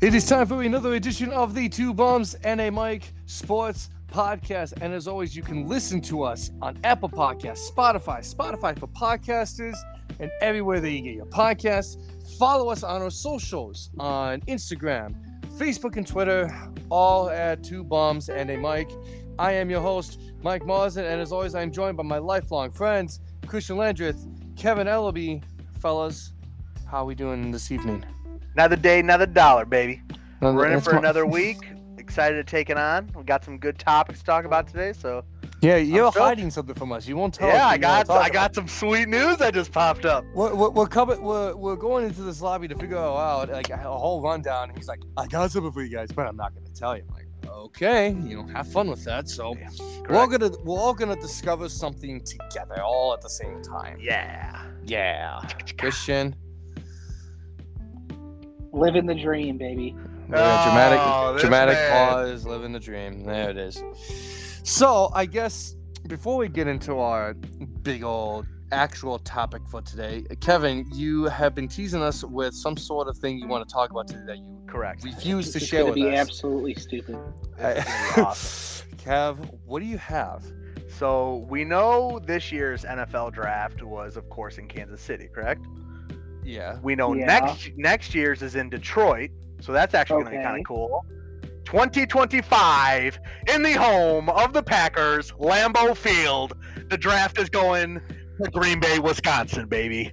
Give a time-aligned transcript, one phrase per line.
[0.00, 4.72] It is time for another edition of the Two Bums and a Mic Sports Podcast.
[4.80, 9.76] And as always, you can listen to us on Apple Podcasts, Spotify, Spotify for podcasters,
[10.18, 11.98] and everywhere that you get your podcasts.
[12.38, 15.14] Follow us on our socials on Instagram,
[15.58, 16.50] Facebook, and Twitter,
[16.88, 18.88] all at Two Bums and a Mic.
[19.38, 23.20] I am your host, Mike Marsden, and as always, I'm joined by my lifelong friends,
[23.46, 24.26] Christian Landreth,
[24.56, 25.42] Kevin Ellaby.
[25.78, 26.32] Fellas,
[26.90, 28.02] how are we doing this evening?
[28.54, 30.02] Another day, another dollar, baby.
[30.40, 31.58] Another- We're in it that's for my- another week.
[31.98, 33.08] Excited to take it on.
[33.14, 34.92] We got some good topics to talk about today.
[34.92, 35.22] So
[35.60, 36.18] Yeah, you're stoked.
[36.24, 37.06] hiding something from us.
[37.06, 37.54] You won't tell us.
[37.54, 40.24] yeah, I wanna got talk I got some sweet news that just popped up.
[40.34, 41.22] We're, we're, we're coming.
[41.22, 44.70] We're, we're going into this lobby to figure out like a whole rundown.
[44.70, 46.96] And he's like, "I got something for you guys, but I'm not going to tell
[46.96, 49.54] you." I'm like, "Okay, you know, have fun with that." So
[50.08, 53.98] we're all gonna we're all gonna discover something together, all at the same time.
[54.00, 54.64] Yeah.
[54.84, 55.42] Yeah,
[55.78, 56.34] Christian.
[58.72, 59.94] Living the dream, baby.
[60.30, 62.08] Yeah, dramatic, Oh, dramatic man.
[62.12, 63.24] pause, living the dream.
[63.24, 63.82] There it is.
[64.62, 65.74] So I guess
[66.06, 67.34] before we get into our
[67.82, 73.08] big old actual topic for today, Kevin, you have been teasing us with some sort
[73.08, 75.02] of thing you want to talk about today that you Correct.
[75.02, 76.28] refuse to This share gonna with be us.
[76.28, 77.18] absolutely stupid.
[77.58, 78.88] This gonna be awesome.
[78.98, 80.44] Kev, what do you have?
[80.96, 85.64] So we know this year's NFL draft was, of course, in Kansas City, correct?
[86.50, 86.78] Yeah.
[86.82, 87.26] We know Yeah.
[87.26, 91.04] next next year's is in Detroit, so that's actually gonna be kind of cool.
[91.64, 93.18] 2025
[93.54, 96.52] in the home of the Packers, Lambeau Field.
[96.88, 98.00] The draft is going
[98.42, 100.12] to Green Bay, Wisconsin, baby.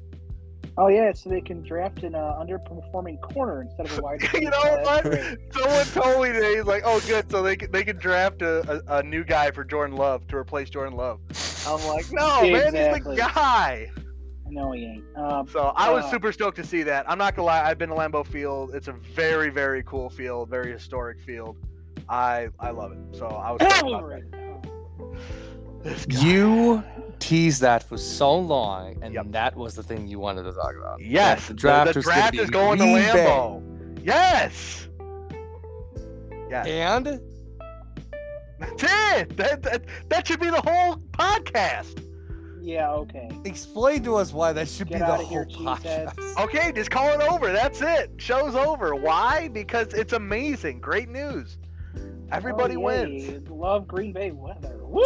[0.80, 4.38] Oh yeah, so they can draft an uh, underperforming corner instead of a wide receiver.
[4.44, 5.04] you know That's what?
[5.06, 5.38] great.
[5.54, 8.84] Someone told me today, he's like, "Oh, good, so they can, they can draft a,
[8.88, 11.20] a, a new guy for Jordan Love to replace Jordan Love."
[11.66, 13.90] I'm like, "No, man, he's the guy."
[14.50, 15.04] No, he ain't.
[15.18, 17.10] Um, So I was Uh, super stoked to see that.
[17.10, 18.74] I'm not gonna lie, I've been to Lambeau Field.
[18.74, 21.58] It's a very, very cool field, very historic field.
[22.10, 23.00] I I love it.
[23.12, 23.62] So I was.
[23.62, 25.84] stoked about that.
[25.84, 26.20] This guy.
[26.22, 26.84] You
[27.20, 29.26] teased that for so long, and Yep.
[29.30, 31.00] that was the thing you wanted to talk about.
[31.02, 33.26] Yes, the the draft, the was gonna draft is going to Green Bay.
[33.26, 34.06] Lambeau.
[34.06, 34.88] Yes.
[36.50, 36.66] Yes.
[36.68, 37.06] And
[38.60, 38.84] That's
[39.22, 39.38] it.
[39.38, 42.04] That, that that should be the whole podcast.
[42.68, 43.30] Yeah, okay.
[43.46, 46.14] explain to us why that should Get be the outta whole here, cheesehead.
[46.14, 46.44] podcast.
[46.44, 47.54] Okay, just call it over.
[47.54, 48.12] That's it.
[48.18, 48.94] Show's over.
[48.94, 49.48] Why?
[49.48, 50.82] Because it's amazing.
[50.82, 51.60] Great news.
[52.30, 53.50] Everybody oh, wins.
[53.50, 54.80] Love Green Bay weather.
[54.82, 55.02] Woo!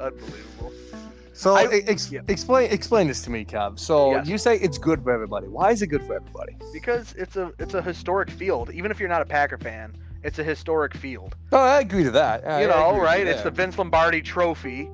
[0.00, 0.72] Unbelievable.
[1.32, 2.22] So I- e- ex- yeah.
[2.26, 3.78] explain explain this to me, Kev.
[3.78, 4.26] So Yes.
[4.26, 5.46] you say it's good for everybody.
[5.46, 6.56] Why is it good for everybody?
[6.72, 8.70] Because it's a it's a historic field.
[8.72, 11.36] Even if you're not a Packer fan, it's a historic field.
[11.52, 12.46] No, I agree to that.
[12.46, 13.26] I- you know, right?
[13.26, 13.50] It's the.
[13.50, 14.90] Vince Lombardi Trophy.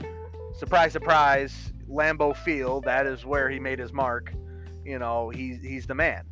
[0.57, 1.73] Surprise, surprise.
[1.89, 2.85] Lambeau Field.
[2.85, 4.33] That is where he made his mark.
[4.85, 6.25] You know, he's he's the man.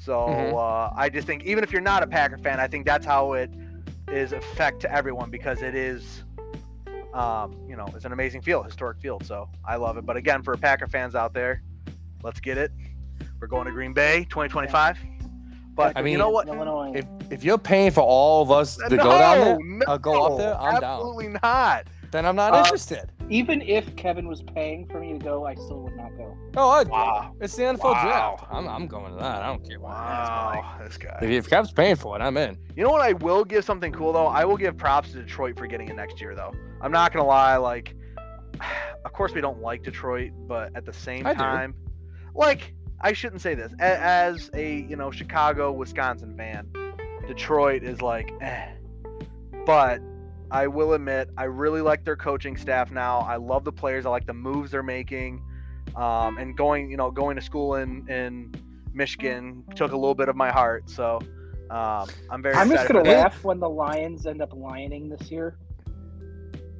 [0.00, 0.52] So Mhm.
[0.54, 3.32] uh, I just think even if you're not a Packer fan, I think that's how
[3.34, 3.50] it
[4.08, 6.24] is effect to everyone because it is,
[7.14, 9.24] um, you know, it's an amazing field, historic field.
[9.24, 10.04] So I love it.
[10.04, 11.62] But again, for Packer fans out there,
[12.22, 12.70] let's get it.
[13.40, 14.98] We're going to Green Bay 2025.
[15.74, 16.46] But I mean, you know what?
[16.48, 16.92] Illinois.
[16.94, 19.98] If if you're paying for all of us to no, go down there, no, I'll
[19.98, 21.00] go up there, I'm down.
[21.00, 21.86] absolutely not.
[22.12, 23.10] then I'm not Uh, interested.
[23.28, 26.36] Even if Kevin was paying for me to go, I still would not go.
[26.56, 27.30] Oh, I'd Wow.
[27.38, 27.44] go.
[27.44, 28.36] It's the NFL Wow.
[28.36, 28.44] draft.
[28.52, 29.42] I'm, I'm going to that.
[29.42, 31.18] I don't care what it is, but, like, Wow, this guy.
[31.22, 32.56] If, if Kev's paying for it, I'm in.
[32.76, 33.00] You know what?
[33.00, 34.26] I will give something cool though.
[34.26, 36.52] I will give props to Detroit for getting it next year though.
[36.82, 37.56] I'm not gonna lie.
[37.56, 37.96] Like,
[39.04, 41.38] of course we don't like Detroit, but at the same I do.
[41.38, 41.74] time,
[42.34, 46.66] like I shouldn't say this A- as a you know Chicago, Wisconsin fan.
[47.28, 48.70] Detroit is like, eh.
[49.66, 50.00] But
[50.50, 53.20] I will admit, I really like their coaching staff now.
[53.20, 54.06] I love the players.
[54.06, 55.42] I like the moves they're making.
[55.96, 58.54] Um, and going, you know, going to school in in
[58.94, 60.88] Michigan took a little bit of my heart.
[60.88, 61.18] So
[61.70, 62.54] um, I'm very.
[62.54, 63.22] I'm just excited gonna for that.
[63.22, 65.58] laugh when the Lions end up lioning this year.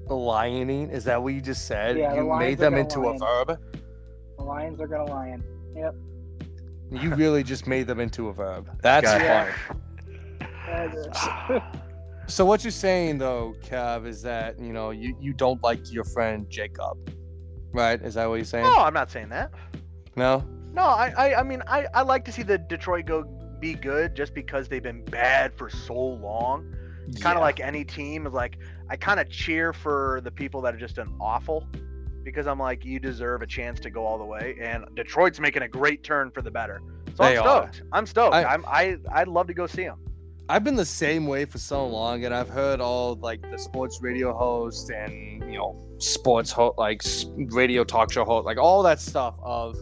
[0.09, 0.91] Lioning?
[0.91, 1.99] Is that what you just said?
[1.99, 3.17] Yeah, you Lions made them into lion.
[3.17, 3.61] a verb?
[4.39, 5.43] The Lions are gonna lion.
[5.77, 5.95] Yep.
[6.97, 8.71] You really just made them into a verb.
[8.83, 9.53] That's Guy.
[10.67, 11.61] funny.
[12.27, 16.05] So what you're saying though, Kev, is that you know you, you don't like your
[16.05, 16.97] friend Jacob,
[17.73, 18.01] right?
[18.01, 18.65] Is that what you're saying?
[18.65, 19.51] No, I'm not saying that.
[20.17, 20.43] No.
[20.73, 23.25] No, I, I, I mean, I, I like to see the Detroit go
[23.61, 26.75] be good just because they've been bad for so long.
[27.07, 28.59] It's kind of like any team is like
[28.89, 31.69] I kind of cheer for the people that are just done awful
[32.25, 35.63] because I'm like you deserve a chance to go all the way and Detroit's making
[35.63, 36.81] a great turn for the better.
[37.17, 37.73] So They I'm are.
[37.73, 37.83] stoked.
[37.93, 38.35] I'm stoked.
[38.35, 39.99] I- I'm I I'd love to go see them.
[40.49, 44.01] I've been the same way for so long, and I've heard all like the sports
[44.03, 47.03] radio hosts and you know sports ho- like
[47.51, 49.75] radio talk show host, like all that stuff of,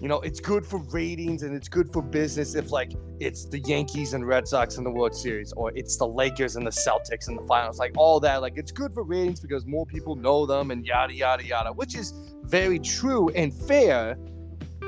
[0.00, 3.58] you know, it's good for ratings and it's good for business if like it's the
[3.60, 7.28] Yankees and Red Sox in the World Series or it's the Lakers and the Celtics
[7.28, 8.40] in the finals, like all that.
[8.40, 11.96] Like it's good for ratings because more people know them and yada yada yada, which
[11.96, 12.14] is
[12.44, 14.16] very true and fair.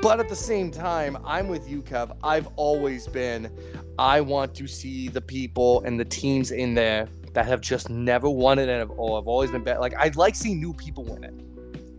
[0.01, 2.15] But at the same time, I'm with you, Kev.
[2.23, 3.51] I've always been,
[3.99, 8.29] I want to see the people and the teams in there that have just never
[8.29, 9.79] won it and have, or have always been bad.
[9.79, 11.33] Like I'd like seeing new people win it.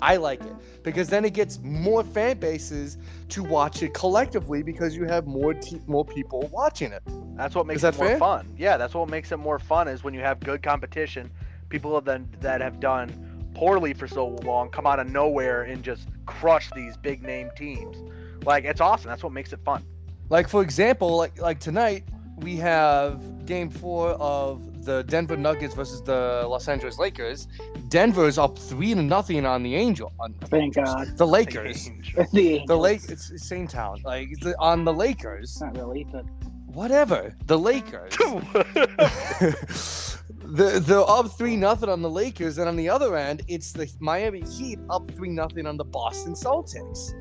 [0.03, 0.53] I like it
[0.83, 5.55] because then it gets more fan bases to watch it collectively because you have more
[5.55, 7.03] te- more people watching it.
[7.37, 8.19] That's what makes that it more fair?
[8.19, 8.53] fun.
[8.59, 11.31] Yeah, that's what makes it more fun is when you have good competition.
[11.69, 13.11] People then that have done
[13.55, 17.97] poorly for so long come out of nowhere and just crush these big name teams.
[18.45, 19.09] Like it's awesome.
[19.09, 19.85] That's what makes it fun.
[20.31, 22.03] Like for example, like like tonight
[22.39, 27.49] we have game four of the Denver Nuggets versus the Los Angeles Lakers.
[27.89, 31.17] Denver's up three to nothing on the Angel on Thank God.
[31.17, 31.89] the Lakers.
[31.89, 32.31] Angels.
[32.33, 32.81] the The Angels.
[32.81, 34.01] Lake, it's the same town.
[34.05, 36.25] Like the, on the Lakers, Not really, but
[36.67, 37.35] whatever.
[37.47, 38.17] The Lakers.
[40.45, 43.91] the they're up three nothing on the Lakers, and on the other end, it's the
[44.01, 47.13] Miami Heat up three nothing on the Boston Celtics.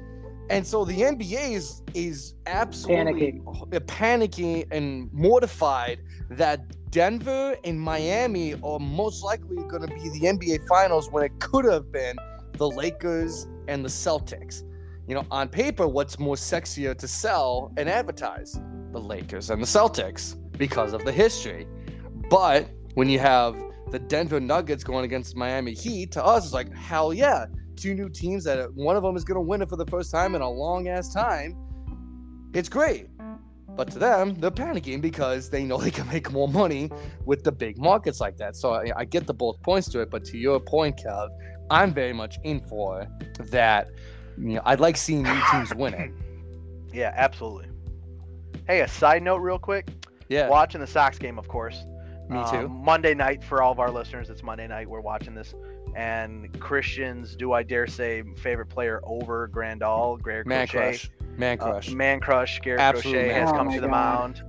[0.50, 8.53] And so the NBA is is absolutely panicking, panicking and mortified that Denver and Miami
[8.61, 12.17] are most likely going to be the NBA Finals when it could have been
[12.57, 14.63] the Lakers and the Celtics.
[15.07, 18.59] You know, on paper, what's more sexier to sell and advertise?
[18.91, 21.65] The Lakers and the Celtics because of the history.
[22.29, 23.55] But when you have
[23.89, 27.45] the Denver Nuggets going against Miami Heat, to us, it's like, hell yeah.
[27.77, 30.11] Two new teams that one of them is going to win it for the first
[30.11, 31.55] time in a long ass time.
[32.53, 33.07] It's great.
[33.75, 36.89] But to them, they're panicking because they know they can make more money
[37.25, 38.56] with the big markets like that.
[38.56, 40.09] So I, I get the both points to it.
[40.09, 41.29] But to your point, Kev,
[41.69, 43.07] I'm very much in for
[43.39, 43.89] that.
[44.38, 46.12] You know, I'd like seeing new teams win it.
[46.94, 47.68] yeah, absolutely.
[48.68, 49.88] Hey, a side note, real quick.
[50.29, 51.83] Yeah, Watching the Sox game, of course.
[52.29, 52.69] me Um, too.
[52.69, 54.29] Monday night for all of our listeners.
[54.29, 54.88] It's Monday night.
[54.88, 55.53] We're watching this,
[55.95, 60.97] and Christian's, do I dare say, favorite player over Grandal, Garrett Man Crochet.
[61.00, 61.09] crush.
[61.41, 61.89] Man Uh, crush.
[61.91, 62.59] man crush.
[62.61, 63.91] Garrett Absolute Crochet man has come Oh to the God.
[63.91, 64.43] mound.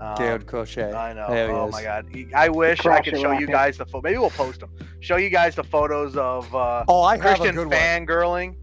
[0.00, 0.92] Um, Garrett Crochet.
[0.92, 1.26] I know.
[1.30, 1.72] There oh is.
[1.72, 2.06] my god.
[2.34, 3.50] I wish I could it, show you Rocket.
[3.52, 4.02] guys the photo.
[4.02, 4.70] Maybe we'll post them.
[5.00, 7.78] Show you guys the photos of uh, Oh, I have a Christian good one.
[7.78, 8.56] fangirling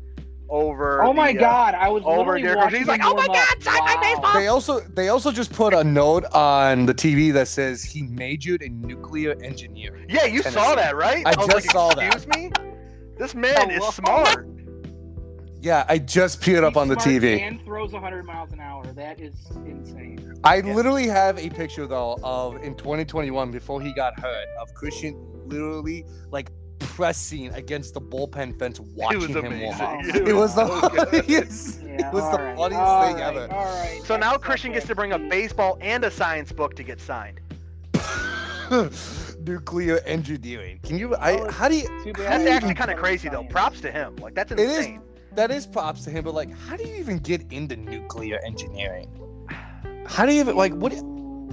[0.50, 1.02] over.
[1.02, 2.74] oh my the, uh, God, I was over literally Derek Rose.
[2.74, 4.02] He's like, "Oh my up." God, sign my Wow.
[4.02, 8.04] baseball!" They also they also just put a note on the TV that says he
[8.04, 10.06] majored in nuclear engineering.
[10.10, 10.60] Yeah, you Tennessee.
[10.60, 11.26] saw that, right?
[11.26, 12.14] I was just like, saw that.
[12.14, 12.52] Excuse me.
[13.18, 14.46] This man is smart.
[15.62, 17.40] Yeah, I just peered up on the TV.
[17.40, 18.84] And throws 100 miles an hour.
[18.94, 19.34] That is
[19.66, 20.40] insane.
[20.44, 20.74] I Yeah.
[20.74, 25.16] literally have a picture though of in 2021 before he got hurt of Christian
[25.46, 26.50] literally like
[26.80, 29.82] pressing against the bullpen fence watching was him warm amazing.
[29.82, 30.04] up.
[30.04, 31.10] It oh, It was the was so good.
[31.26, 31.82] funniest.
[31.84, 33.54] Yeah, It was the alright, funniest alright, thing ever.
[33.54, 34.02] All right.
[34.04, 37.00] So now next Christian gets to bring a baseball and a science book to get
[37.00, 37.40] signed.
[39.46, 40.80] nuclear engineering.
[40.84, 41.16] Can you?
[41.16, 41.88] I oh, how do you?
[41.88, 43.44] How That's do you actually kind of crazy though.
[43.44, 44.16] Props to him.
[44.18, 44.70] Like that's insane.
[44.70, 45.11] It is.
[45.32, 45.48] Insane.
[45.48, 49.10] that is props to him, but like, how do you even get into nuclear engineering?
[50.06, 50.94] How do you even like what?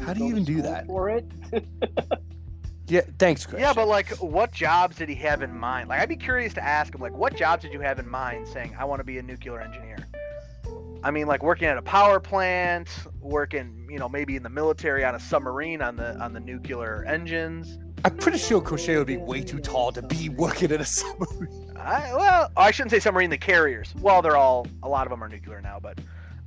[0.05, 0.87] how do you even do that?
[0.87, 1.27] For it?
[2.91, 3.61] Yeah, thanks, Chris.
[3.61, 5.91] Yeah, but like, what jobs did he have in mind?
[5.91, 8.49] Like, I'd be curious to ask him, like, what jobs did you have in mind
[8.49, 9.99] saying, I want to be a nuclear engineer?
[11.03, 12.89] I mean, like working at a power plant,
[13.21, 17.05] working, you know, maybe in the military on a submarine on the on the nuclear
[17.07, 17.79] engines.
[18.05, 21.73] I'm pretty sure Crochet would be way too tall to be working in a submarine.
[21.77, 23.31] I, well, I shouldn't say submarine.
[23.31, 23.95] The carriers.
[24.01, 25.99] Well, they're all a lot of them are nuclear now, but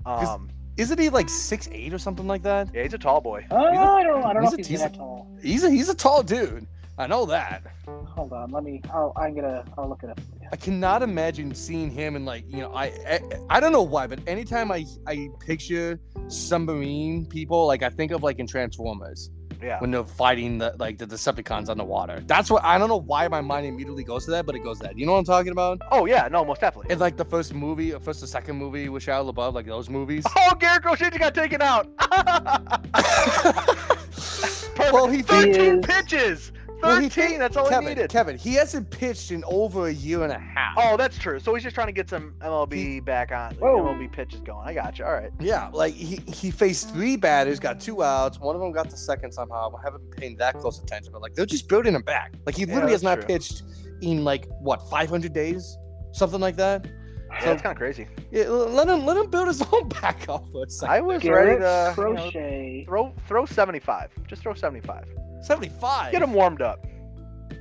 [0.05, 2.69] um, Isn't he like six eight or something like that?
[2.73, 3.45] yeah, he's a tall boy.
[3.51, 4.23] Uh, I don't.
[4.23, 5.27] I don't know he's if a he's decent- that tall.
[5.41, 6.67] He's a he's a tall dude.
[6.97, 7.63] I know that.
[7.87, 8.51] Hold on.
[8.51, 8.81] Let me.
[8.93, 9.63] Oh, I'm gonna.
[9.77, 10.19] I'll look it up.
[10.19, 10.25] for.
[10.53, 14.05] I cannot imagine seeing him and like you know I, I I don't know why,
[14.07, 19.79] but anytime I I picture submarine people, like I think of like in Transformers Yeah.
[19.79, 22.23] when they're fighting the like the Decepticons underwater.
[22.25, 24.77] That's what I don't know why my mind immediately goes to that, but it goes
[24.79, 24.97] to that.
[24.97, 25.81] You know what I'm talking about?
[25.91, 26.91] Oh yeah, no, most definitely.
[26.91, 29.89] In like the first movie, or first or second movie with Shia LaBeouf, like those
[29.89, 30.25] movies.
[30.43, 31.87] Oh, Garrett Crochet just got taken out.
[31.97, 32.89] Perfect.
[34.93, 36.51] well, he 13 is- pitches.
[36.81, 36.89] 13.
[36.91, 38.09] well, he think- that's all Kevin, he needed.
[38.09, 40.75] Kevin, he hasn't pitched in over a year and a half.
[40.77, 41.39] Oh, that's true.
[41.39, 43.53] So he's just trying to get some MLB back on.
[43.55, 43.83] Whoa.
[43.83, 44.67] MLB pitches going.
[44.67, 45.05] I got you.
[45.05, 45.31] All right.
[45.39, 48.39] Yeah, like he, he faced three batters, got two outs.
[48.39, 49.73] One of them got the second somehow.
[49.75, 52.33] I haven't been paying that close attention, but like they're just building him back.
[52.45, 53.25] Like he Yeah, literally has not true.
[53.25, 53.63] pitched
[54.01, 55.77] in like what 500 days,
[56.13, 56.85] something like that.
[57.31, 58.07] Yeah, So- that's kind of crazy.
[58.31, 60.65] Yeah, let him let him build his own back up for.
[60.87, 62.85] I was Garrett ready to you know, Crochet.
[62.87, 64.09] throw throw 75.
[64.27, 65.05] Just throw 75.
[65.41, 66.11] 75.
[66.11, 66.85] Get him warmed up.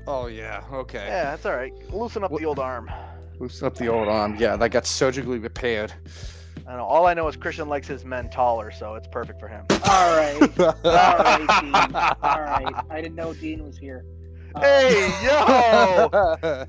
[0.07, 1.07] Oh yeah, okay.
[1.07, 1.73] Yeah, that's all right.
[1.93, 2.91] Loosen up What- the old arm.
[3.39, 4.37] Loosen up the old arm.
[4.39, 5.93] Yeah, that got surgically repaired.
[6.69, 6.85] I know.
[6.85, 9.65] All I know is Christian likes his men taller, so it's perfect for him.
[9.71, 10.37] All right.
[10.61, 11.75] All right, Dean.
[11.75, 12.75] All right.
[12.91, 14.05] I didn't know Dean was here.
[14.55, 16.67] Uh, Hey, yo!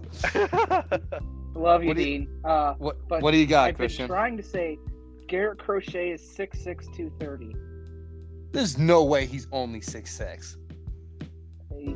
[1.53, 2.29] Love you, What do you- Dean.
[2.43, 4.03] Uh, what, But what do you got, Christian?
[4.03, 4.79] I've been trying to say
[5.27, 7.55] Garrett Crochet is 6'6", 230.
[8.51, 10.57] There's no way he's only six six.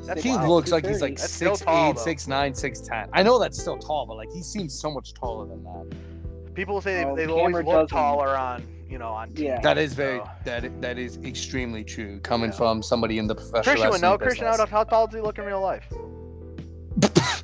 [0.05, 1.21] That's He Wow, looks like he's like 230.
[1.21, 2.01] That's six tall, eight, though.
[2.01, 3.09] six nine, six ten.
[3.13, 6.53] I know that's still tall, but like he seems so much taller than that.
[6.55, 9.39] People say Oh, they, they always look doesn't- taller on, you know, on TV.
[9.43, 9.59] Yeah.
[9.61, 12.55] That is very So- that that is extremely true coming Yeah.
[12.57, 14.17] from somebody in the professional Christian would wrestling know.
[14.17, 14.69] Christian, business.
[14.69, 15.85] how, how tall does he look in real life?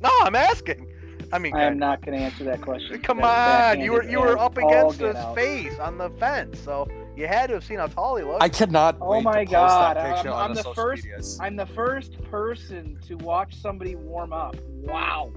[0.00, 0.86] no, I'm asking.
[1.32, 3.00] I mean, I am uh, not going to answer that question.
[3.02, 5.34] come That is on, you were you were up against his out.
[5.36, 8.42] face on the fence, so you had to have seen how tall he looked.
[8.42, 11.38] I cannot Oh wait my to post God, that I'm- I'm the first- medias.
[11.40, 14.56] I'm the first person to watch somebody warm up.
[14.82, 15.32] Wow.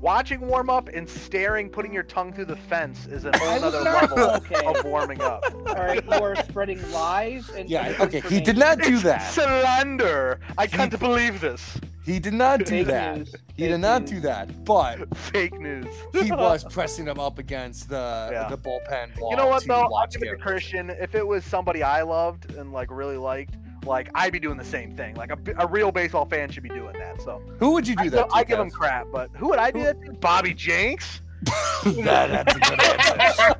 [0.00, 3.64] Watching warm up and staring, putting your tongue through the fence is a I whole
[3.64, 4.64] other level okay.
[4.64, 5.42] of warming up.
[5.68, 9.22] All right, you are spreading lies and Yeah, okay, he did not do It's that.
[9.32, 10.38] Slander.
[10.58, 11.78] I can't believe this.
[12.06, 13.18] He did not do Fake that.
[13.18, 13.32] news.
[13.56, 14.10] He Fake did not news.
[14.12, 14.64] do that.
[14.64, 15.86] But Fake news.
[16.12, 18.48] he was pressing him up against the Yeah.
[18.48, 19.30] the bullpen wall.
[19.30, 19.74] You know what to though?
[19.82, 20.40] I'll watch give it to Garrett.
[20.42, 20.90] Christian.
[20.90, 24.64] If it was somebody I loved and like really liked, like I'd be doing the
[24.64, 25.16] same thing.
[25.16, 27.20] Like a, a real baseball fan should be doing that.
[27.22, 28.26] So Who would you do I, that?
[28.32, 28.74] I give him Kev?
[28.74, 30.12] crap, but who would I do that to?
[30.12, 31.20] Bobby Jenks.
[31.84, 33.54] that, that's a good answer.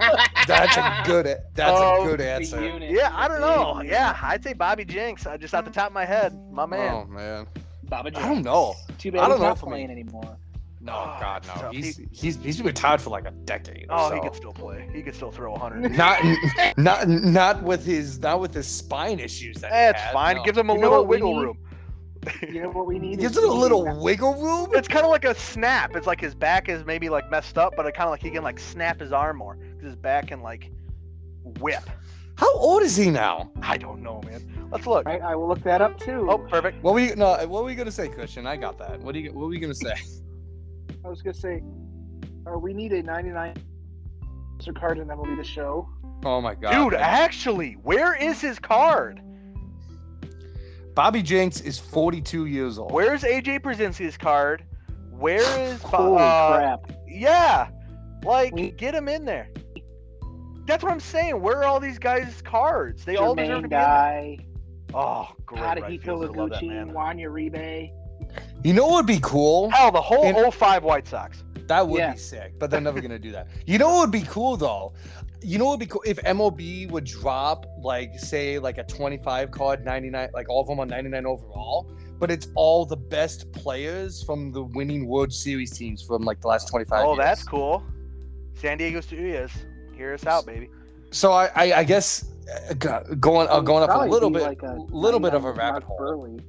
[0.46, 1.26] That's a good.
[1.26, 2.78] a- That's Oh, a good answer.
[2.80, 3.82] Yeah, I don't know.
[3.82, 4.16] Yeah.
[4.22, 5.26] I'd say Bobby Jenks.
[5.26, 6.92] I just off the top of my head, my man.
[6.94, 7.46] Oh man,
[7.88, 8.74] Baba I don't know.
[8.98, 9.70] Too bad I bad don't he's know not for me.
[9.72, 10.36] playing anymore.
[10.80, 11.70] No, Oh, God, so no.
[11.70, 13.86] he- He's he's he's been retired for like a decade.
[13.90, 14.14] Or Oh, so.
[14.14, 14.88] he could still play.
[14.92, 15.90] He could still throw 100.
[15.96, 16.22] Not
[16.76, 19.56] not not with his not with his spine issues.
[19.56, 20.36] That he That's had, fine.
[20.36, 20.44] no.
[20.44, 21.42] Gives him a You little wiggle need?
[21.46, 21.58] room.
[22.52, 23.18] You know what we need?
[23.20, 24.68] Gives it a little wiggle room.
[24.74, 25.94] It's kind of like a snap.
[25.96, 28.30] It's like his back is maybe like messed up, but it kind of like he
[28.30, 30.70] can like snap his arm more because his back can like
[31.60, 31.82] whip.
[32.36, 33.50] How old is he now?
[33.62, 34.68] I don't know, man.
[34.70, 35.06] Let's look.
[35.06, 36.26] I, I will look that up too.
[36.28, 36.82] Oh, perfect.
[36.82, 37.36] What were you no?
[37.46, 38.46] What were you gonna say, Christian?
[38.46, 39.00] I got that.
[39.00, 39.94] What are you What were you gonna say?
[41.04, 41.62] I was gonna say,
[42.46, 43.54] uh, we need a 99
[44.74, 45.88] card and then will be the show.
[46.24, 49.20] Oh my God, Dude, actually, where is his card?
[50.94, 52.90] Bobby Jenks is 42 years old.
[52.90, 54.64] Where's AJ Pierzynski's card?
[55.10, 56.92] Where is Holy uh, crap!
[57.06, 57.68] Yeah,
[58.24, 59.48] like We- get him in there.
[60.66, 61.40] That's what I'm saying.
[61.40, 63.04] Where are all these guys' cards?
[63.04, 63.80] They all deserve to Jermaine be in there.
[63.80, 64.38] Guy,
[64.94, 66.28] Oh, great right Tadahito fielder.
[66.32, 66.92] Love that Iguchi, man.
[66.92, 67.90] Juan Uribe.
[68.64, 69.68] You know what would be cool?
[69.70, 71.42] Hell, the whole And- 05 White Sox.
[71.66, 72.12] That would Yeah.
[72.12, 73.48] be sick, but they're never gonna do that.
[73.66, 74.92] You know what would be cool though?
[75.42, 79.50] You know what would be cool if MLB would drop like say like a 25
[79.50, 84.22] card 99 like all of them on 99 overall, but it's all the best players
[84.22, 87.18] from the winning World Series teams from like the last 25 Oh, years.
[87.18, 87.82] that's cool.
[88.54, 89.50] San Diego Studios.
[89.96, 90.70] Hear us out, baby.
[91.10, 92.32] So I I, I guess
[92.68, 95.66] uh, going uh, going up a little bit like a little bit of a 99
[95.66, 95.98] rabbit hole.
[95.98, 96.40] Buehrle.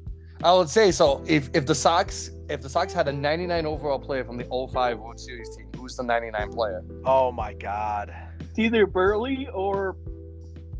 [0.44, 1.24] I would say so.
[1.25, 5.00] If if the Sox if the Sox had a 99 overall player from the 05
[5.00, 6.84] World Series team, who's the 99 player?
[7.06, 8.13] Oh my God.
[8.39, 9.98] It's either Buehrle or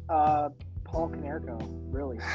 [0.10, 0.50] uh,
[0.84, 1.60] Paul Konerko,
[1.92, 2.20] really.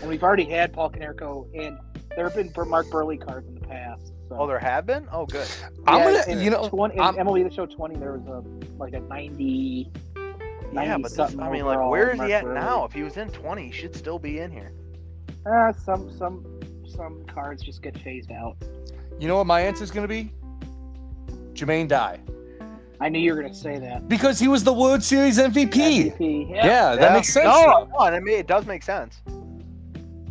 [0.00, 1.76] And we've already had Paul Konerko, and
[2.14, 4.11] there have been Mark Buehrle cards in the past.
[4.32, 4.40] So.
[4.42, 5.06] Oh, there have been.
[5.12, 5.46] Oh, good.
[5.86, 8.26] I'm Yeah, gonna in you know 20, in I'm- MLB The Show 20, there was
[8.26, 8.42] a
[8.78, 9.90] like a 90.
[10.72, 12.54] Yeah, but this, I mean, like, where is Mark he at Buehrle.
[12.54, 12.84] now?
[12.84, 14.72] If he was in 20, he should still be in here.
[15.44, 16.46] Uh, some some
[16.86, 18.56] some cards just get phased out.
[19.18, 20.32] You know what my answer is going to be?
[21.52, 22.20] Jermaine Dye.
[23.00, 24.08] I knew you were gonna say that.
[24.08, 26.12] Because he was the World Series MVP.
[26.12, 26.94] MVP, Yeah, Yeah.
[26.94, 27.12] that Yeah.
[27.14, 27.44] makes sense.
[27.46, 28.08] No, though.
[28.08, 29.20] no, it, may, it does make sense.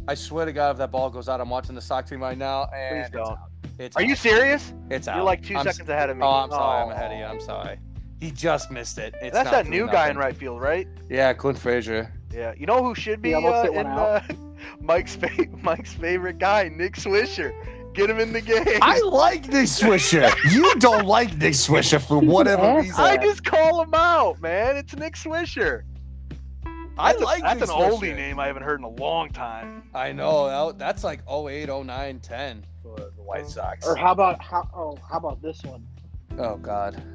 [0.08, 2.38] I swear to God, if that ball goes out, I'm watching the Sox team right
[2.38, 3.38] now, and Please don't.
[3.82, 3.86] Out.
[3.86, 4.74] It's Are you serious?
[4.90, 5.16] It's out.
[5.18, 6.24] You're like 2 I'm seconds ahead of me.
[6.24, 6.84] Oh, I'm sorry.
[6.84, 7.24] I'm ahead of you.
[7.24, 7.28] Oh.
[7.30, 7.80] I'm sorry.
[8.20, 9.16] He just missed it.
[9.22, 10.88] It's That's not that two new guy in right field, right?
[11.10, 12.14] Yeah, Clint Frazier.
[12.32, 12.54] Yeah.
[12.56, 14.22] You know who should be Yeah, uh, in uh,
[14.82, 17.52] Mike's fa- Mike's favorite guy, Nick Swisher.
[17.94, 18.64] Get him in the game.
[18.82, 20.32] I like Nick Swisher.
[20.54, 22.96] you don't like Nick Swisher for whatever reason.
[22.98, 24.78] I just call him out, man.
[24.78, 25.82] It's Nick Swisher.
[27.01, 28.15] I That's a- that's an oldie Swisher.
[28.15, 29.89] name I haven't heard in a long time.
[29.93, 30.48] I know.
[30.70, 33.86] that- That's like 08, 09, 10 for the White Sox.
[33.88, 34.67] Or how about how?
[34.74, 35.86] Oh, how about this one?
[36.38, 37.01] Oh God.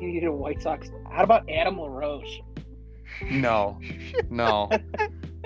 [0.00, 0.88] We need a White Sox.
[1.10, 2.40] How about Adam LaRoche?
[3.30, 3.78] No.
[4.30, 4.70] No.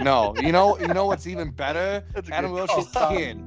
[0.00, 0.34] No.
[0.42, 0.76] You know.
[0.78, 2.04] You know what's even better?
[2.32, 3.16] Adam good Roche's call.
[3.16, 3.40] kid.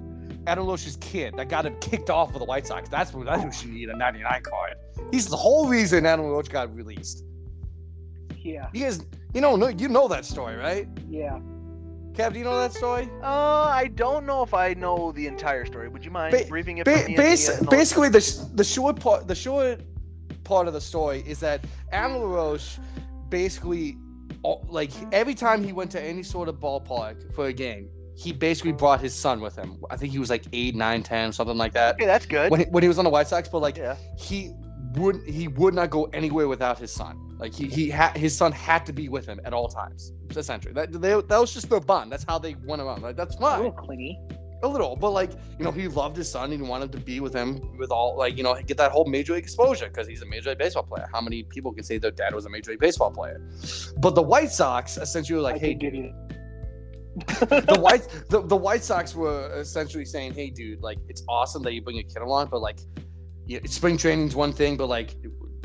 [0.47, 2.87] Adam Roche's kid that got him kicked off with the White Sox.
[2.87, 4.75] That's what that's who she need a 99 card.
[5.11, 7.25] He's the whole reason Adam Roche got released.
[8.37, 10.87] Yeah, He guys, you know, no, you know that story, right?
[11.09, 11.39] yeah.
[12.13, 13.07] Kev, do you know that story?
[13.21, 15.87] Uh, I don't know if I know the entire story.
[15.87, 17.15] Would you mind Ba- briefing it Ba- for me?
[17.15, 19.81] bas- the, basically, the sh- the short part, the short
[20.43, 22.79] part of the story is that Adam LaRoche
[23.29, 23.97] basically,
[24.41, 28.33] all- like every time he went to any sort of ballpark for a game, he
[28.33, 29.77] basically brought his son with him.
[29.91, 31.95] I think he was like eight, nine, ten, something like that.
[31.95, 32.49] Okay, that's good.
[32.49, 33.95] When he, when he was on the White Sox, but like yeah.
[34.17, 34.55] he
[34.95, 37.35] would he would not go anywhere without his son.
[37.39, 40.13] Like he he had his son had to be with him at all times.
[40.35, 42.11] Essentially, that they, that was just their bond.
[42.11, 43.01] That's how they went around.
[43.01, 44.19] Like that's A fine little clingy.
[44.63, 47.19] a little, but like you know, he loved his son and he wanted to be
[47.19, 50.21] with him with all like you know get that whole major league exposure because he's
[50.23, 51.07] a major league baseball player.
[51.13, 53.39] How many people can say their dad was a major league baseball player?
[53.97, 56.13] But the White Sox essentially were like, I hey, you.
[57.39, 61.73] the White the, the White Sox were essentially saying, hey, dude, like it's awesome that
[61.73, 62.79] you bring your kid along, but like
[63.47, 65.15] yeah, spring training's one thing, but like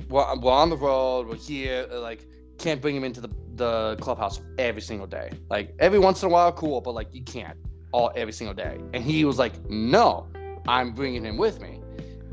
[0.08, 2.26] we're, on the road, we're here, like
[2.58, 5.30] can't bring him into the the clubhouse every single day.
[5.50, 7.58] Like every once in a while, cool, but like you can't
[7.92, 8.78] all every single day.
[8.94, 10.28] And he was like, no,
[10.66, 11.82] I'm bringing him with me.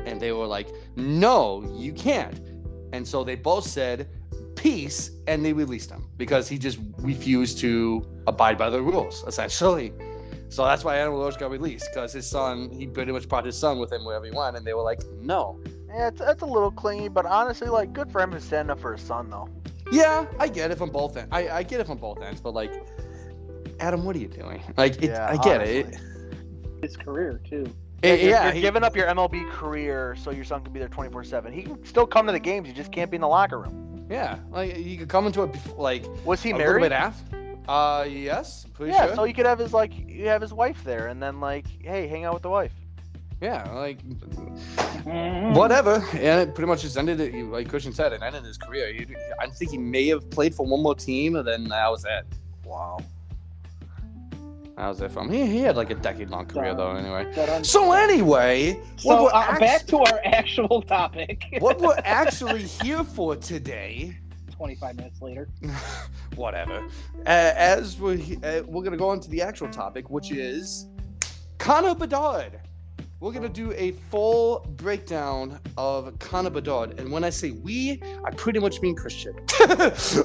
[0.06, 2.40] And they were like, no, you can't.
[2.94, 4.10] And so they both said
[4.56, 9.94] peace, and they released him because he just refused to abide by the rules, essentially.
[10.50, 13.58] So that's why Adam LaRoche got released because his son, he pretty much brought his
[13.58, 15.60] son with him wherever he went, and they were like, no.
[15.88, 18.80] Yeah, it's, it's a little clingy, but honestly, like, good for him to stand up
[18.80, 19.48] for his son, though.
[19.92, 21.30] Yeah, I get it from both ends.
[21.32, 22.72] I, I get it from both ends, but like,
[23.80, 24.62] Adam, what are you doing?
[24.78, 25.98] Like, it, Yeah, I get it.
[26.82, 27.66] His career too.
[28.02, 30.80] It- You're- yeah, you're he- giving up your MLB career so your son can be
[30.80, 31.52] there 24 7.
[31.52, 34.06] He can still come to the games, he just can't be in the locker room.
[34.10, 36.82] yeah, like you could come into it like Was he a little married?
[36.84, 37.36] bit after.
[37.70, 39.16] Uh, yes, pretty yeah, sure.
[39.16, 42.08] so you could have his like you have his wife there, and then like, hey,
[42.08, 42.74] hang out with the wife.
[43.42, 44.00] yeah, like
[45.56, 46.04] whatever.
[46.14, 47.34] And it pretty much just ended it.
[47.46, 48.92] Like Christian said, it ended his career.
[48.92, 49.06] He,
[49.40, 52.26] I think he may have played for one more team, and then that was it.
[52.66, 52.98] Wow.
[54.76, 55.30] That was it from.
[55.30, 56.92] He, he had like a decade long career though.
[56.96, 57.32] Anyway.
[57.64, 61.44] So anyway, So what we're, uh, act- back to our actual topic.
[61.60, 64.18] what we're actually here for today.
[64.60, 65.48] 25 minutes later.
[66.36, 66.86] whatever.
[67.26, 70.88] Uh, as we uh, we're gonna go into the actual topic, which is
[71.60, 72.60] Connor Bedard.
[73.22, 78.32] We're gonna do a full breakdown of Connor Bedard, and when I say we, I
[78.32, 79.34] pretty much mean Christian.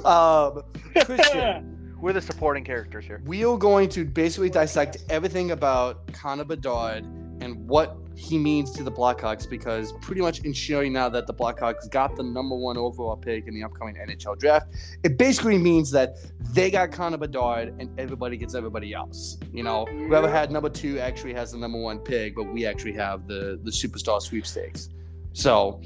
[0.03, 0.63] um,
[1.05, 3.21] Christian, We're the supporting characters here.
[3.23, 7.05] we are going to basically dissect everything about Connor Bedard
[7.39, 11.89] and what he means to the Blackhawks because pretty much ensuring now that the Blackhawks
[11.89, 14.73] got the number one overall pick in the upcoming NHL draft,
[15.03, 16.15] it basically means that
[16.53, 19.37] they got Connor Bedard and everybody gets everybody else.
[19.51, 22.93] You know, whoever had number two actually has the number one pick, but we actually
[22.93, 24.89] have the the superstar sweepstakes.
[25.33, 25.81] So,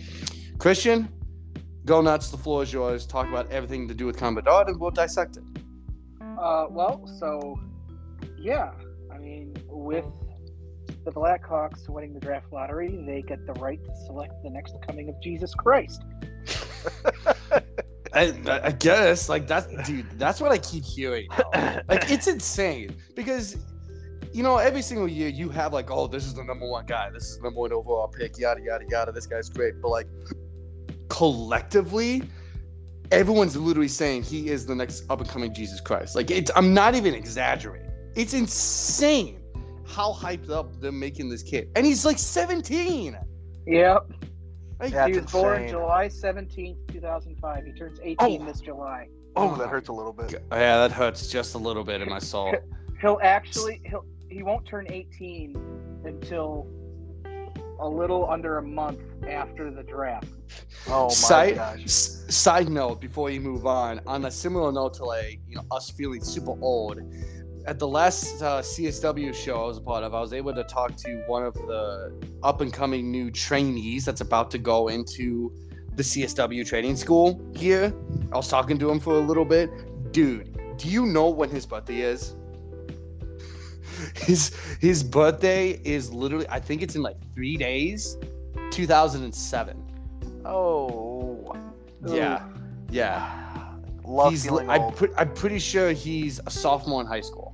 [0.60, 1.10] Christian,
[1.86, 2.30] go nuts.
[2.30, 3.08] The floor is yours.
[3.08, 5.44] Talk about everything to do with Connor Bedard, and we'll dissect it.
[6.22, 7.60] Uh, well, so
[8.38, 8.72] yeah,
[9.12, 10.06] I mean, with
[11.06, 15.10] the Blackhawks winning the draft lottery, they get the right to select the next coming
[15.10, 16.04] of Jesus Christ.
[18.14, 18.34] I,
[18.64, 20.10] I guess like that's dude.
[20.18, 21.28] That's what I keep hearing.
[21.54, 21.82] now.
[21.88, 23.58] Like it's insane because
[24.34, 27.10] you know every single year you have like, oh, this is the number one guy.
[27.12, 28.38] This is the number one overall pick.
[28.38, 29.12] Yada yada yada.
[29.12, 29.76] This guy's great.
[29.82, 30.08] But like
[31.10, 32.24] collectively,
[33.12, 36.16] everyone's literally saying he is the next up and coming Jesus Christ.
[36.16, 36.52] Like it's.
[36.56, 37.92] I'm not even exaggerating.
[38.16, 39.40] It's insane
[39.90, 43.18] how hyped up they're making this kid, and he's like 17.
[43.68, 44.12] Yep.
[44.80, 45.68] Like, That's he was born.
[45.68, 47.66] July 17th, 2005.
[47.66, 48.46] He turns 18 Oh.
[48.46, 49.08] this July.
[49.36, 50.32] Oh, oh, that hurts a little bit.
[50.52, 52.54] yeah, that hurts just a little bit in my soul.
[53.02, 55.56] He'll actually he'll he won't turn 18
[56.06, 56.68] until
[57.80, 60.28] a little under a month after the draft.
[60.88, 61.84] Oh my side, gosh.
[61.84, 65.64] s- side note before you move on, on a similar note to like you know
[65.72, 67.00] us feeling super old.
[67.70, 70.64] At the last uh, CSW show I was a part of, I was able to
[70.64, 75.54] talk to one of the up and coming new trainees that's about to go into
[75.94, 77.94] the CSW training school here.
[78.32, 79.70] I was talking to him for a little bit.
[80.12, 82.36] Dude, do you know when his birthday is?
[84.16, 88.18] His his birthday is literally I think it's in like three days,
[88.72, 90.42] 2007.
[90.46, 91.54] Oh.
[92.08, 92.48] Yeah,
[92.90, 93.50] yeah.
[94.10, 97.49] Love he's, pre- I'm pretty sure he's a sophomore in high school,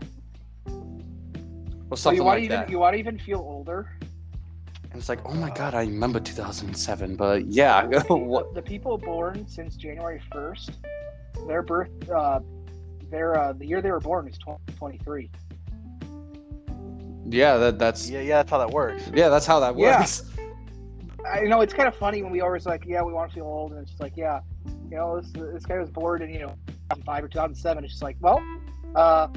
[1.96, 2.70] or So you want like to even that.
[2.70, 3.92] you want to even feel older?
[4.92, 8.54] And it's like, oh my god, I remember 2007, but yeah, The, what?
[8.54, 10.70] the people born since January 1st,
[11.48, 12.40] their birth, uh,
[13.10, 15.30] their uh, the year they were born is 2023.
[17.28, 18.20] Yeah, that that's yeah.
[18.20, 19.10] Yeah, yeah, that's how that works.
[19.14, 20.00] Yeah, that's how that Yeah.
[20.00, 20.24] works.
[21.28, 23.46] I know it's kind of funny when we always like, yeah, we want to feel
[23.48, 24.42] old, and it's just like, yeah,
[24.92, 26.54] you know, this this guy was born in you know
[26.94, 27.84] 2005 or 2007.
[27.84, 28.42] It's just like, well,
[28.96, 29.28] uh,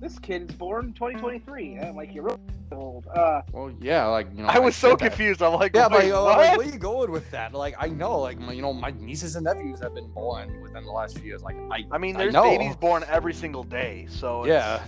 [0.00, 1.74] this kid is born 2023.
[1.74, 2.38] And I'm like, you're really
[2.72, 3.06] old.
[3.14, 4.48] Uh, Well, yeah, like you know.
[4.48, 5.08] I was so get that.
[5.10, 5.42] confused.
[5.42, 6.22] I'm like, Yeah, but like, what?
[6.38, 7.54] like, where are you going with that?
[7.54, 10.90] Like, I know, like, you know, my nieces and nephews have been born within the
[10.90, 11.42] last few years.
[11.42, 12.42] Like, I, I mean, I there's know.
[12.42, 14.84] babies born every single day, so it's, yeah,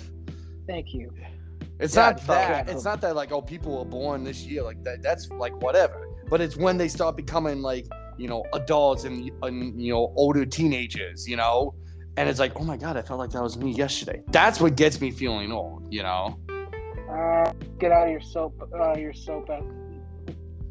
[0.66, 1.10] thank you.
[1.78, 2.62] it's Yeah, not that.
[2.68, 2.72] okay.
[2.72, 4.62] It's not that like, oh, people were born this year.
[4.62, 5.02] Like that.
[5.02, 6.06] That's like whatever.
[6.28, 7.86] But it's when they start becoming like,
[8.18, 11.26] you know, adults and, and you know, older teenagers.
[11.28, 11.74] You know,
[12.18, 14.22] and it's like, oh my god, I felt like that was me yesterday.
[14.32, 15.86] That's what gets me feeling old.
[15.92, 16.36] You know.
[17.08, 18.68] Uh, get out of your soap.
[18.78, 19.48] Uh, your soap.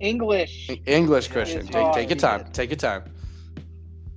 [0.01, 0.69] English.
[0.85, 2.45] English Christian, take, take your time.
[2.51, 3.05] Take your time.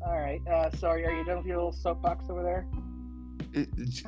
[0.05, 0.41] All right.
[0.47, 1.07] Uh, sorry.
[1.07, 2.67] Are you done with your little soapbox over there?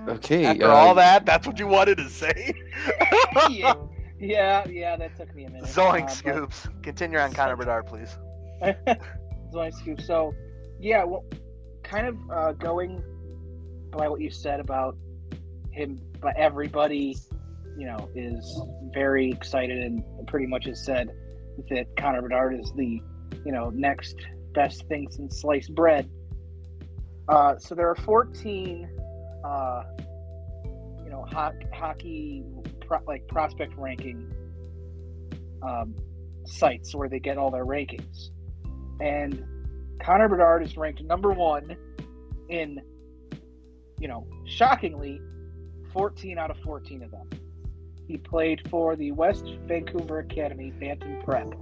[0.09, 0.45] Okay.
[0.45, 2.53] After uh, all that, that's what you wanted to say.
[3.51, 3.75] yeah.
[4.19, 4.67] Yeah.
[4.69, 4.97] Yeah.
[4.97, 5.71] That took me a minute.
[5.71, 6.69] Zoink Uh, but- scoops.
[6.83, 8.17] Continue on Connor Bedard, please.
[9.55, 10.01] Zoink scoop.
[10.01, 10.35] So,
[10.81, 11.05] yeah.
[11.05, 11.25] Well,
[11.85, 13.03] kind of uh, going
[13.93, 14.97] by what you said about
[15.71, 17.17] him, but everybody,
[17.79, 21.11] you know, is very excited and pretty much has said
[21.71, 23.01] that Connor Bedard is the,
[23.45, 24.17] you know, next
[24.55, 26.09] best thing since sliced bread.
[27.29, 28.89] Uh, so there are 14,
[29.45, 29.83] uh,
[31.05, 32.43] you know, ho- hockey
[32.87, 34.31] pro- like prospect ranking
[35.63, 35.95] um,
[36.45, 38.31] sites where they get all their rankings,
[39.01, 39.45] and
[40.03, 41.77] Connor Bedard is ranked number one
[42.49, 42.81] in,
[44.03, 45.23] you know, shockingly,
[45.93, 47.31] 14 out of 14 of them.
[48.09, 51.55] He played for the West Vancouver Academy Bantam Prep.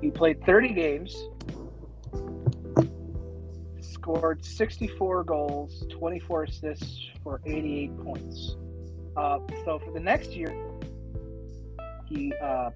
[0.00, 1.14] He played 30 games,
[3.82, 8.56] scored 64 goals, 24 assists for 88 points.
[9.14, 10.56] Uh, so for the next year,
[12.06, 12.70] he uh,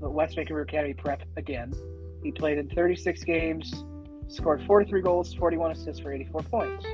[0.00, 1.74] the West Vancouver Academy Prep again.
[2.22, 3.84] He played in 36 games,
[4.28, 6.86] scored 43 goals, 41 assists for 84 points.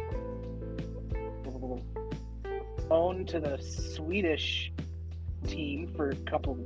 [2.93, 4.71] Owned to the Swedish
[5.47, 6.59] team for a couple,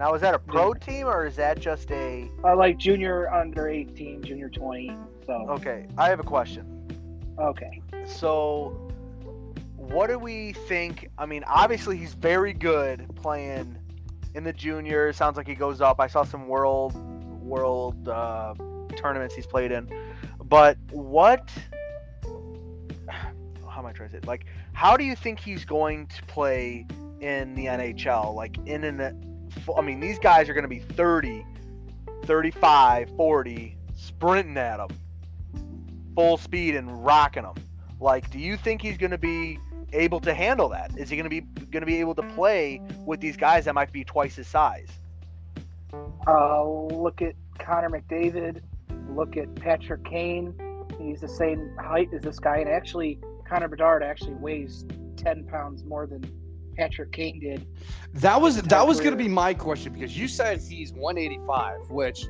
[0.00, 2.28] Now, is that a pro team or is that just a?
[2.42, 4.90] uh, like junior under 18, junior 20.
[5.26, 6.66] So Okay, I have a question.
[7.38, 8.70] okay, So,
[9.76, 11.08] what do we think?
[11.16, 13.78] I mean, obviously he's very good playing
[14.34, 15.16] in the juniors.
[15.16, 16.00] Sounds like he goes up.
[16.00, 16.94] I saw some world
[17.42, 18.54] world uh,
[18.96, 19.88] tournaments he's played in.
[20.44, 21.48] But what?
[23.90, 24.26] I trying to say?
[24.26, 26.86] Like, how do you think he's going to play
[27.20, 28.34] in the NHL?
[28.34, 31.44] Like in an, I mean, these guys are going to be 30,
[32.24, 34.88] 35, 40, sprinting at them,
[36.14, 37.54] full speed and rocking them.
[38.00, 39.58] Like, do you think he's going to be
[39.92, 40.96] able to handle that?
[40.96, 43.74] Is he going to be going to be able to play with these guys that
[43.74, 44.88] might be twice his size?
[46.26, 48.60] uh, look at Connor McDavid.
[49.14, 50.54] Look at Patrick Kane.
[51.00, 53.18] He's the same height as this guy, and actually,
[53.50, 54.86] Connor Bedard actually weighs
[55.16, 56.22] 10 pounds more than
[56.76, 57.66] Patrick Kane did.
[58.14, 62.26] That was that was gonna be my question because you said he's 185, which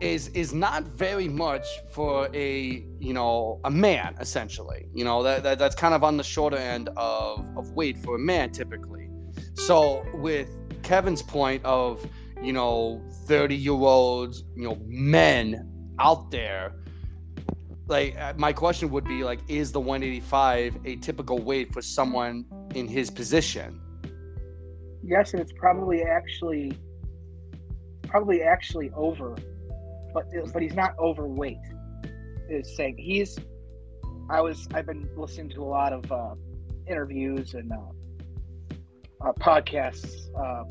[0.00, 4.88] is is not very much for a you know a man essentially.
[4.94, 8.16] You know that, that that's kind of on the shorter end of of weight for
[8.16, 9.10] a man typically.
[9.52, 10.48] So with
[10.82, 12.04] Kevin's point of
[12.42, 16.72] you know 30 year olds you know men out there
[17.86, 22.44] like uh, my question would be like is the 185 a typical weight for someone
[22.74, 23.80] in his position
[25.06, 26.72] Yes, and it's probably actually
[28.04, 29.36] probably actually over,
[30.14, 31.58] but but he's not overweight.
[32.48, 33.38] Is saying he's.
[34.30, 36.34] I was I've been listening to a lot of uh,
[36.86, 40.64] interviews and uh, uh, podcasts uh,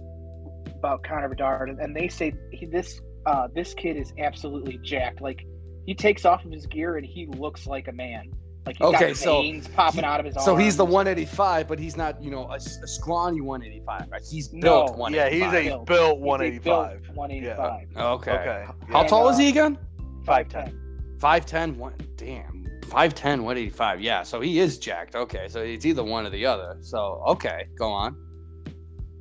[0.80, 5.22] about Connor Bedard, and, and they say he, this uh, this kid is absolutely jacked.
[5.22, 5.46] Like
[5.86, 8.32] he takes off of his gear and he looks like a man.
[8.66, 10.46] Like he's Okay, got so veins popping he- out of his arms.
[10.46, 14.10] So he's the 185, but he's not, you know, a scrawny 185.
[14.10, 14.22] Right?
[14.30, 14.86] He's No.
[14.86, 15.86] built Yeah, he's a Built.
[15.86, 17.04] built He's a 185.
[17.04, 17.88] built 185.
[17.98, 18.32] okay.
[18.32, 18.66] Okay.
[18.90, 19.78] How And, tall is uh, he again?
[20.26, 20.74] 5'10.
[21.20, 21.76] 5'10.
[21.76, 22.64] One, damn.
[22.84, 24.00] 5'10, 185.
[24.02, 25.16] Yeah, so he is jacked.
[25.16, 26.78] Okay, so it's either one or the other.
[26.82, 28.16] So, okay, go on.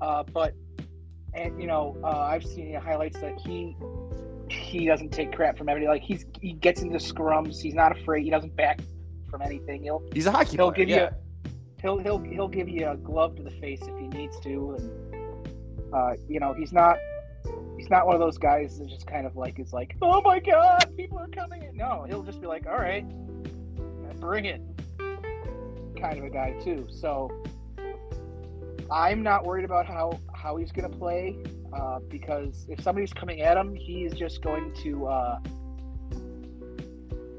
[0.01, 0.55] Uh, but
[1.35, 3.77] and you know, uh, I've seen highlights that he
[4.49, 5.89] he doesn't take crap from everybody.
[5.89, 7.61] Like he's he gets into scrums.
[7.61, 8.25] He's not afraid.
[8.25, 8.81] He doesn't back
[9.31, 9.83] from anything.
[9.83, 10.87] He'll He's a hockey he'll player.
[10.87, 11.11] give yeah.
[11.45, 11.51] you
[11.81, 14.77] he'll he'll he'll give you a glove to the face if he needs to.
[14.79, 16.99] And uh, you know, he's not
[17.77, 20.39] he's not one of those guys that just kind of like is like, oh my
[20.39, 21.77] god, people are coming in.
[21.77, 23.05] No, he'll just be like, all right,
[24.23, 24.63] bring it.
[26.01, 26.87] Kind of a guy too.
[26.91, 27.31] So
[28.91, 31.37] I'm not worried about how how he's going to play
[31.73, 35.39] uh, because if somebody's coming at him, he's just going to uh,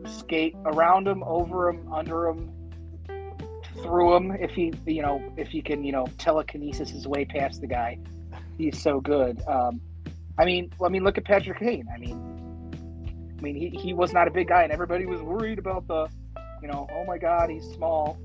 [0.06, 2.52] skate around him, over him, under him,
[3.82, 7.62] through him if he, you know, if he can, you know, telekinesis his way past
[7.62, 7.98] the guy.
[8.58, 9.42] He's so good.
[9.48, 9.82] Um,
[10.38, 11.88] I mean, I mean, look at Patrick Kane.
[11.94, 15.60] I mean, I mean, he, he was not a big guy, and everybody was worried
[15.60, 16.08] about the,
[16.62, 18.18] you know, oh my God, he's small,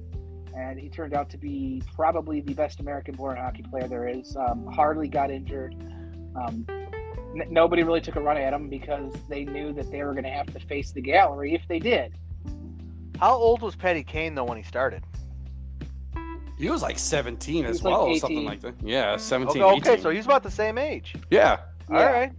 [0.57, 4.37] and he turned out to be probably the best American-born hockey player there is.
[4.37, 5.75] Um, hardly got injured.
[6.39, 6.65] Um,
[7.35, 10.25] n- nobody really took a run at him because they knew that they were going
[10.25, 12.15] to have to face the gallery if they did.
[13.19, 15.03] How old was Patty Kane though when he started?
[16.57, 18.21] He was like 17 as like well, 18.
[18.21, 18.75] something like that.
[18.83, 19.63] Yeah, 17.
[19.63, 20.03] Okay, okay 18.
[20.03, 21.15] so he's about the same age.
[21.31, 22.11] yeah, All Yeah.
[22.11, 22.33] right.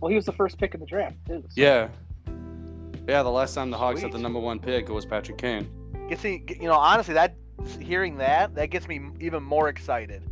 [0.00, 1.42] Well, he was the first pick in the draft too.
[1.48, 1.88] so- yeah,
[3.08, 3.22] yeah.
[3.22, 5.66] The last time the Hawks had the number one pick, it was Patrick Kane.
[6.08, 7.36] Gets me, you know, honestly, that
[7.80, 10.22] hearing that that gets me even more excited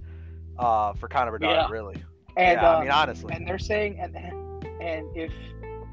[0.58, 1.56] uh, for Connor Bedard.
[1.56, 1.70] Yeah.
[1.70, 2.02] Really.
[2.37, 3.35] And yeah, um, I mean, honestly.
[3.35, 4.16] and they're saying, and
[4.81, 5.33] and if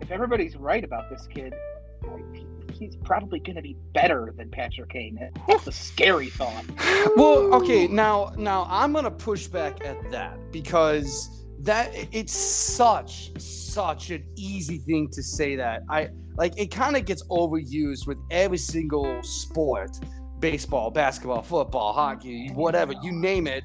[0.02, 1.54] if everybody's right about this kid,
[2.04, 2.24] like,
[2.72, 5.20] he's probably going to be better than Patrick Kane.
[5.48, 6.66] That's a scary thought.
[7.16, 14.10] Well, okay, now now I'm gonna push back at that because that it's such such
[14.12, 18.58] an easy thing to say that I like it kind of gets overused with every
[18.58, 19.92] single sport
[20.40, 23.64] baseball basketball football hockey whatever you name it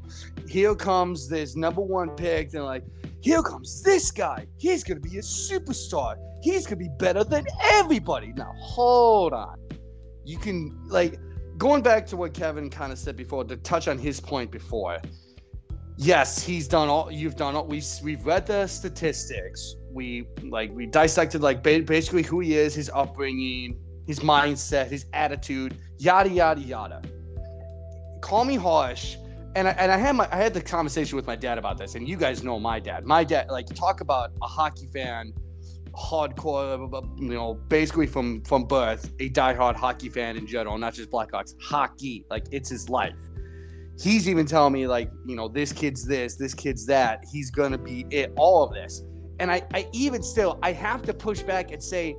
[0.49, 2.85] here comes this number one pick and like
[3.21, 8.33] here comes this guy he's gonna be a superstar he's gonna be better than everybody
[8.37, 9.59] now hold on
[10.25, 11.19] you can like
[11.59, 14.99] going back to what Kevin kind of said before, to touch on his point before.
[15.97, 17.11] Yes, he's done all.
[17.11, 17.67] You've done all.
[17.67, 19.77] We've we've read the statistics.
[19.93, 25.07] We like we dissected like ba- basically who he is, his upbringing, his mindset, his
[25.13, 27.03] attitude, yada yada yada.
[28.21, 29.17] Call me harsh,
[29.55, 31.95] and I, and I had my I had the conversation with my dad about this,
[31.95, 33.05] and you guys know my dad.
[33.05, 35.33] My dad like talk about a hockey fan
[35.95, 41.11] hardcore, you know, basically from from birth, a diehard hockey fan in general, not just
[41.11, 41.55] Blackhawks.
[41.61, 43.17] Hockey, like it's his life.
[43.99, 47.25] He's even telling me like, you know, this kid's this, this kid's that.
[47.31, 49.03] He's gonna be it, all of this.
[49.41, 52.17] And I, I even still, I have to push back and say,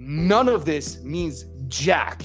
[0.00, 2.22] none of this means jack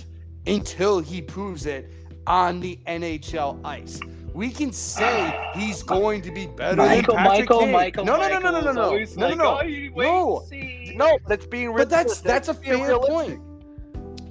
[0.47, 1.91] until he proves it
[2.25, 3.99] on the NHL ice.
[4.33, 7.71] We can say he's going to be better Michael, than Patrick Michael, Kane.
[7.71, 9.59] Michael, no, no, no, no, no, no, no, no, no, like, no.
[10.03, 10.95] "Oh, No.
[10.95, 12.27] No, that's being But that's realistic.
[12.27, 13.09] that's a fair realistic.
[13.13, 13.41] point.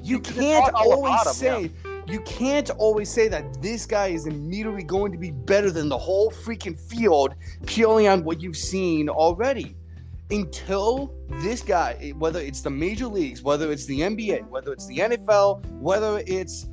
[0.03, 1.71] You can can't always about him, say
[2.07, 5.97] you can't always say that this guy is immediately going to be better than the
[5.97, 7.35] whole freaking field
[7.67, 9.75] purely on what you've seen already.
[10.35, 14.99] Until this guy, whether it's the major leagues, whether it's the NBA, whether it's the
[14.99, 16.67] NFL, whether it's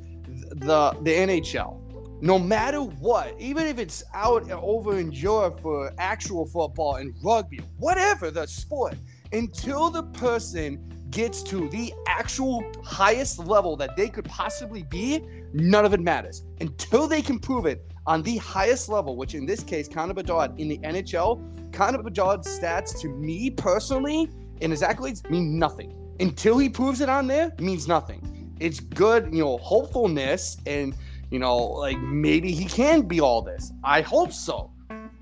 [0.66, 1.78] the the NHL,
[2.20, 7.60] no matter what, even if it's out over in Europe for actual football and rugby,
[7.78, 8.96] whatever the sport,
[9.32, 15.20] until the person gets to the actual highest level that they could possibly be,
[15.52, 16.42] none of it matters.
[16.60, 20.58] Until they can prove it on the highest level, which in this case, Connor Bedard
[20.58, 24.28] in the NHL, Connor Bedard's stats to me personally
[24.60, 25.94] in his accolades mean nothing.
[26.20, 28.54] Until he proves it on there, means nothing.
[28.60, 30.94] It's good, you know, hopefulness and
[31.30, 33.72] you know, like maybe he can be all this.
[33.82, 34.70] I hope so.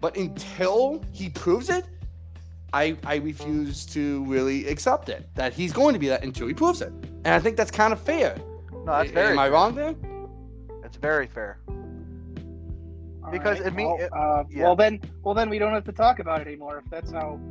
[0.01, 1.85] But until he proves it,
[2.73, 6.55] I I refuse to really accept it that he's going to be that until he
[6.55, 6.93] proves it.
[7.25, 8.37] And I think that's kind of fair.
[8.73, 9.33] No, that's very.
[9.33, 9.95] Am I wrong there?
[10.83, 11.61] That's very fair.
[13.31, 14.65] Because right, it means well, uh, yeah.
[14.65, 17.41] well then, well then we don't have to talk about it anymore if that's how.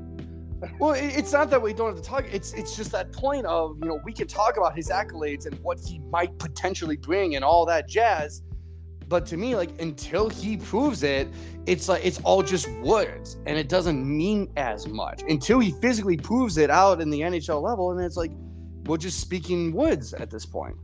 [0.78, 2.26] Well, it's not that we don't have to talk.
[2.34, 5.58] It's it's just that point of you know we can talk about his accolades and
[5.62, 8.42] what he might potentially bring and all that jazz.
[9.08, 11.30] But to me, like until he proves it,
[11.66, 16.18] it's like it's all just words and it doesn't mean as much until he physically
[16.18, 17.92] proves it out in the NHL level.
[17.92, 18.32] And it's like
[18.86, 20.76] we're just speaking words at this point.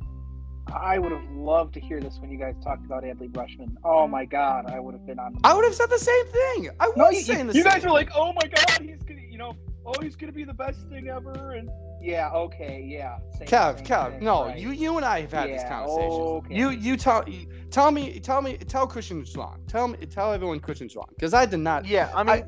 [0.73, 3.75] I would have loved to hear this when you guys talked about Adley Rutschman.
[3.83, 5.37] Oh my God, I would have been on.
[5.43, 6.69] I would have said the same thing.
[6.79, 7.71] I was No, you, saying the you same.
[7.71, 10.53] guys were like, "Oh my God, he's gonna," you know, "Oh, he's gonna be the
[10.53, 11.69] best thing ever," and
[12.01, 13.17] yeah, okay, yeah.
[13.37, 14.57] Same, Kev, same Kev, thing, no, right.
[14.59, 16.11] you you and I have had this Yeah, conversation.
[16.21, 16.55] okay.
[16.55, 19.61] You you tell you- tell me tell me tell Christian's wrong.
[19.67, 21.85] Tell me tell everyone Christian's wrong because I did not.
[21.85, 22.43] Yeah, I mean,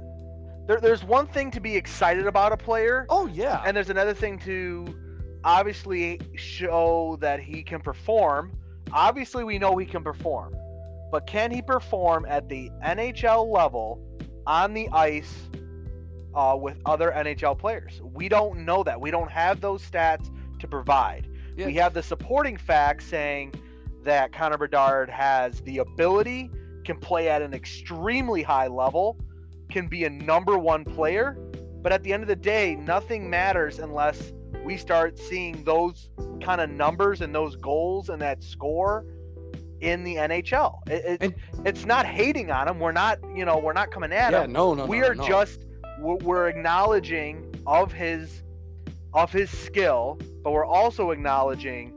[0.67, 3.62] there, there's one thing to be excited about a player, Oh yeah.
[3.65, 4.86] and there's another thing to
[5.47, 8.51] obviously show that he can perform.
[8.91, 10.53] Obviously, we know he can perform,
[11.10, 14.03] but can he perform at the NHL level
[14.45, 15.33] on the ice
[16.36, 18.01] uh, with other NHL players?
[18.03, 18.99] We don't know that.
[18.99, 20.29] We don't have those stats
[20.60, 21.29] to provide.
[21.55, 21.67] Yeah.
[21.67, 23.53] We have the supporting facts saying
[24.03, 26.51] that Connor Bedard has the ability,
[26.83, 29.17] can play at an extremely high level,
[29.69, 31.38] can be a number one player,
[31.81, 34.33] but at the end of the day, nothing matters unless
[34.67, 36.10] we start seeing those
[36.41, 39.06] kind of numbers and those goals and that score
[39.80, 40.80] in the NHL.
[40.89, 42.77] It, it- it's not hating on him.
[42.80, 44.51] We're not, you know, we're not coming at Yeah, him.
[44.51, 45.25] no, no, we no, are no.
[45.25, 45.65] just
[46.01, 48.43] we're, we're acknowledging of his
[49.13, 51.93] of his skill, but we're also acknowledging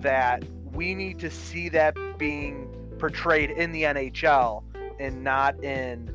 [0.00, 2.68] that we need to see that being
[3.00, 4.62] portrayed in the NHL
[5.00, 6.08] and not in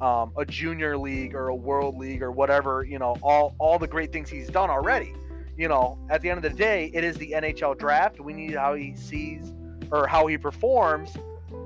[0.00, 2.84] um, a junior league or a world league or whatever.
[2.84, 5.14] You know, all all the great things he's done already.
[5.56, 8.20] You know, at the end of the day, it is the NHL draft.
[8.20, 9.52] We need how he sees
[9.90, 11.14] or how he performs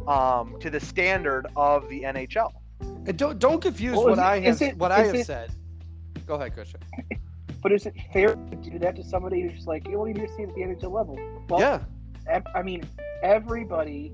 [0.09, 2.53] um, to the standard of the NHL.
[2.81, 5.15] And don't don't confuse Well, what is it- I have it- what I is have
[5.17, 5.51] it- said.
[6.27, 6.81] Go ahead, Christian.
[7.63, 10.29] But is it fair to do that to somebody who's just like, you only need
[10.29, 11.19] to see at the NHL level?
[11.49, 11.81] Well, yeah,
[12.55, 12.85] I mean,
[13.25, 14.13] everybody,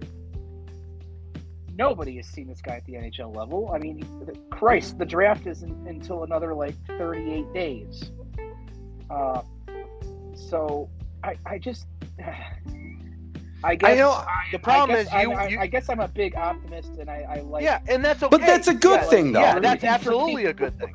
[1.77, 3.71] nobody has seen this guy at the NHL level.
[3.75, 4.07] I mean,
[4.51, 8.11] Christ, the draft isn't until another like 38 days.
[9.11, 9.43] Uh,
[10.35, 10.89] so
[11.25, 11.87] I, I just,
[13.65, 13.91] I guess.
[13.91, 14.25] I know.
[14.51, 16.91] The problem I guess is I'm- you- I, you- I guess I'm a big optimist,
[16.99, 17.63] and I, I like.
[17.63, 18.31] Yeah, and that's okay.
[18.37, 19.41] But that's a good Yeah, thing, though.
[19.41, 20.95] Yeah, that's absolutely a good thing.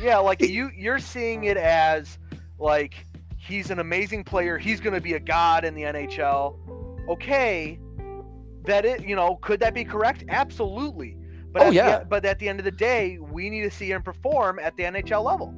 [0.00, 2.18] Yeah, like you you're seeing it as
[2.58, 4.56] like he's an amazing player.
[4.58, 6.56] He's going to be a god in the NHL.
[7.10, 7.78] Okay,
[8.64, 10.24] that it you know could that be correct?
[10.28, 11.16] Absolutely.
[11.52, 12.00] But Oh, at the yeah.
[12.00, 14.74] e- but at the end of the day, we need to see him perform at
[14.78, 15.54] the NHL level.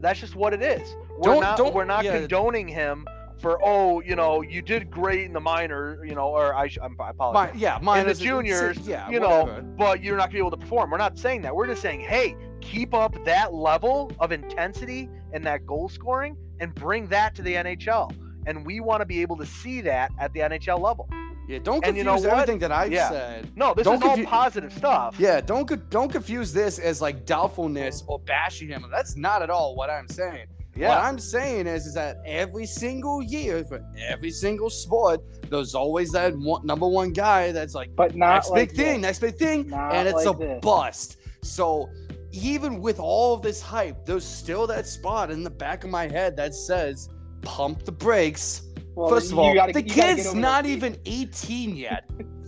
[0.00, 0.96] That's just what it is.
[1.20, 2.18] We're Don't- not don't- we're not yeah.
[2.18, 3.06] condoning him
[3.38, 6.96] for oh you know you did great in the minor you know or I, I'm,
[7.00, 9.62] I apologize my, yeah, mine in the is juniors, yeah, you know, whatever.
[9.62, 10.90] but you're not gonna be able to perform.
[10.90, 11.54] We're not saying that.
[11.54, 16.74] We're just saying, hey, keep up that level of intensity and that goal scoring and
[16.74, 18.12] bring that to the NHL.
[18.46, 21.08] And we want to be able to see that at the NHL level.
[21.48, 22.24] Yeah, don't confuse you know what?
[22.26, 23.08] everything that I've Yeah.
[23.08, 23.50] said.
[23.56, 25.16] No, this Don't is all positive stuff.
[25.18, 28.84] Yeah, don't don't confuse this as like doubtfulness or bashing him.
[28.90, 30.46] That's not at all what I'm saying.
[30.80, 31.00] What Yeah.
[31.08, 36.34] I'm saying is, is that every single year for every single sport, there's always that
[36.38, 39.68] one, number one guy that's like but not next like big thing, next big thing,
[39.68, 40.58] Not and it's like a this.
[40.62, 41.16] bust.
[41.42, 41.88] So
[42.32, 46.06] even with all of this hype, there's still that spot in the back of my
[46.08, 47.08] head that says,
[47.42, 48.62] "Pump the brakes."
[48.94, 52.04] Well, First of all, gotta- the you gotta get kid's not even 18 yet.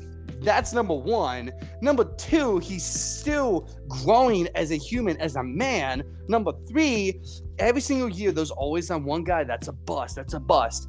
[0.42, 1.52] That's number one.
[1.81, 6.02] Number two, he's still growing as a human, as a man.
[6.28, 7.20] Number three,
[7.59, 10.16] every single year, there's always that one guy that's a bust.
[10.16, 10.88] That's a bust.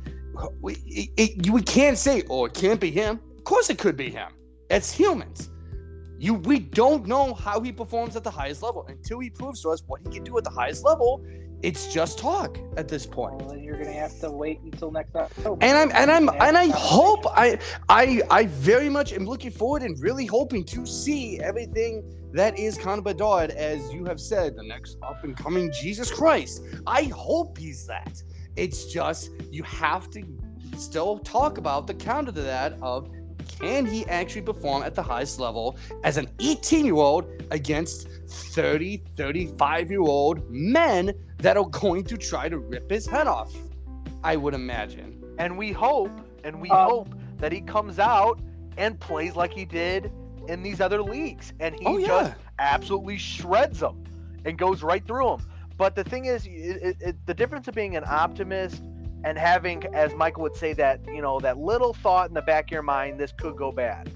[0.61, 0.75] We,
[1.17, 3.19] it, we can't say, oh, it can't be him.
[3.37, 4.31] Of course, it could be him.
[4.69, 5.51] It's humans.
[6.17, 9.69] You, we don't know how he performs at the highest level until he proves to
[9.69, 11.23] us what he can do at the highest level.
[11.63, 15.63] It's just talk at this point Well, you're gonna have to wait until next October.
[15.63, 19.81] and I'm and I'm and I hope I I I very much am looking forward
[19.81, 24.63] and really hoping to see everything that is Connor Bedard, as you have said, the
[24.63, 26.63] next up and coming Jesus Christ.
[26.85, 28.21] I hope he's that.
[28.57, 30.21] It's just you have to
[30.77, 33.09] still talk about the counter to that of
[33.59, 39.03] can he actually perform at the highest level as an 18 year old against 30,
[39.15, 41.13] 35 year old men
[41.43, 43.53] that are going to try to rip his head off?
[44.23, 45.21] I would imagine.
[45.37, 46.11] And we hope,
[46.43, 48.39] and we Um, hope that he comes out
[48.77, 50.11] and plays like he did
[50.47, 51.53] in these other leagues.
[51.59, 52.07] And he Oh, yeah.
[52.07, 54.03] just absolutely shreds them
[54.45, 55.45] and goes right through them.
[55.77, 58.81] But the thing is, it, it, it, the difference of being an optimist
[59.25, 62.65] and having, as Michael would say, that you know that little thought in the back
[62.65, 64.09] of your mind, this could go bad.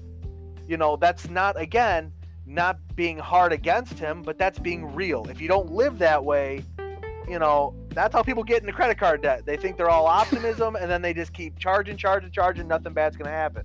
[0.66, 2.12] You know, that's not again
[2.46, 5.28] not being hard against him, but that's being real.
[5.28, 6.64] If you don't live that way,
[7.30, 9.44] you know, that's how people get into credit card debt.
[9.46, 12.68] They think they're all optimism, and then they just keep charging, charging, charging.
[12.68, 13.64] Nothing bad's gonna happen.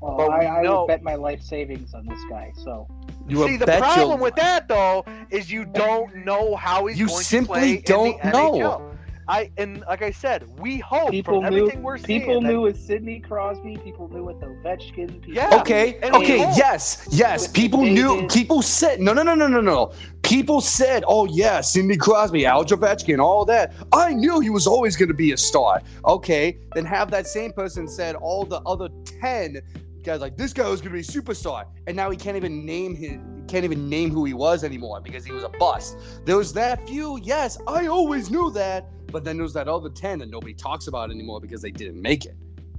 [0.00, 2.52] Well, but we I, I know- would bet my life savings on this guy.
[2.56, 2.88] So
[3.28, 6.98] You See, the bet your- problem with that though is you don't know how he's
[6.98, 8.91] You going simply to play don't in the know.
[9.26, 9.28] NHL.
[9.28, 11.60] I and like I said, we hope people from knew.
[11.60, 12.20] everything we're seeing.
[12.20, 13.76] People that- knew with Sidney Crosby.
[13.78, 15.08] People knew with Ovechkin.
[15.20, 15.58] People Yeah.
[15.60, 17.48] Okay, with and we okay, yes, yes.
[17.48, 18.14] People knew.
[18.16, 18.30] David.
[18.30, 19.92] People said no, no, no, no, no, no.
[20.22, 24.96] People said, "Oh yeah, Sidney Crosby, Al Ovechkin, all that." I knew he was always
[24.96, 25.82] going to be a star.
[26.06, 28.88] Okay, then have that same person said all the other
[29.20, 29.60] ten
[30.02, 32.64] guys like this guy was going to be a superstar, and now he can't even
[32.66, 33.12] name his,
[33.46, 35.96] can't even name who he was anymore because he was a bust.
[36.24, 37.18] There was that few.
[37.22, 41.10] Yes, I always knew that, but then there's that other ten that nobody talks about
[41.10, 42.36] anymore because they didn't make it.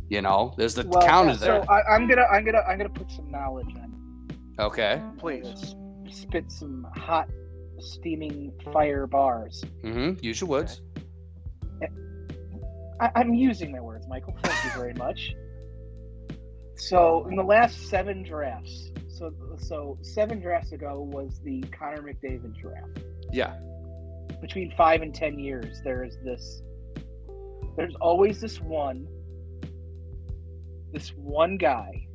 [0.10, 1.72] You know, there's the Well, counter so there.
[1.72, 3.94] I, I'm gonna, I'm gonna, I'm gonna put some knowledge in.
[4.60, 5.02] Okay.
[5.18, 5.44] Please.
[5.44, 7.30] gonna Spit some hot,
[7.80, 9.64] steaming fire bars.
[9.84, 10.24] Mm-hmm.
[10.24, 10.82] Use your words.
[13.00, 14.38] I, I'm using my words, Michael.
[14.44, 15.36] Thank you very much.
[16.76, 22.56] So, in the last seven drafts, so so seven drafts ago was the Connor McDavid
[22.60, 23.00] draft.
[23.32, 23.56] Yeah.
[24.44, 26.62] Between five and ten years, there is this.
[27.78, 29.08] There's always this one.
[30.92, 32.06] This one guy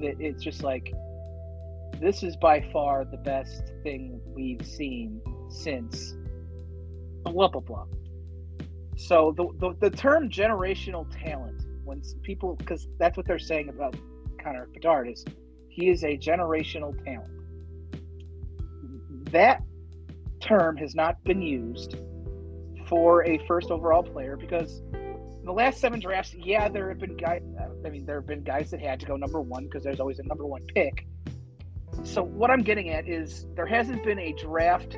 [0.00, 0.92] that it's just like
[1.98, 6.14] this is by far the best thing we've seen since
[7.24, 7.86] blah blah blah.
[8.96, 13.96] So the the, the term generational talent, when people, because that's what they're saying about
[14.42, 15.24] Connor Bedard is,
[15.70, 17.32] he is a generational talent.
[19.32, 19.62] That
[20.40, 21.96] term has not been used
[22.86, 27.16] for a first overall player because in the last seven drafts, yeah, there have been
[27.16, 27.42] guys.
[27.84, 30.18] I mean, there have been guys that had to go number one because there's always
[30.18, 31.06] a number one pick.
[32.02, 34.96] So what I'm getting at is there hasn't been a draft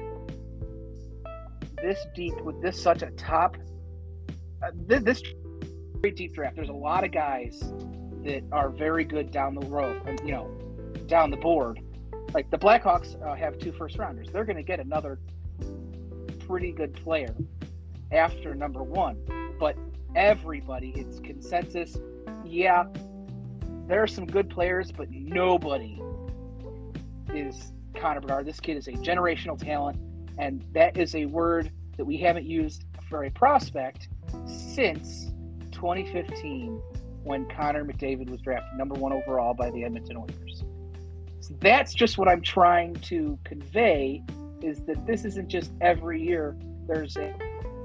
[1.83, 3.57] this deep with this such a top.
[4.63, 5.23] Uh, this,
[6.01, 6.57] very deep draft.
[6.57, 7.61] There's a lot of guys
[8.25, 10.49] that are very good down the road, and you know,
[11.07, 11.81] down the board.
[12.33, 14.29] Like the Blackhawks uh, have two first rounders.
[14.33, 15.19] They're going to get another
[16.53, 17.35] pretty good player
[18.11, 19.17] after number one.
[19.59, 19.75] But
[20.15, 21.97] everybody, it's consensus.
[22.45, 22.85] Yeah,
[23.89, 25.99] there are some good players, but nobody
[27.35, 28.45] is Connor Bedard.
[28.45, 29.99] This kid is a generational talent,
[30.37, 34.09] and that is a word that we haven't used for a prospect
[34.45, 35.33] since
[35.71, 36.83] 2015
[37.23, 40.65] when Connor McDavid was drafted number one overall by the Edmonton Oilers.
[41.41, 44.23] So that's just what I'm trying to convey
[44.63, 46.57] is that this isn't just every year
[46.87, 47.35] there's a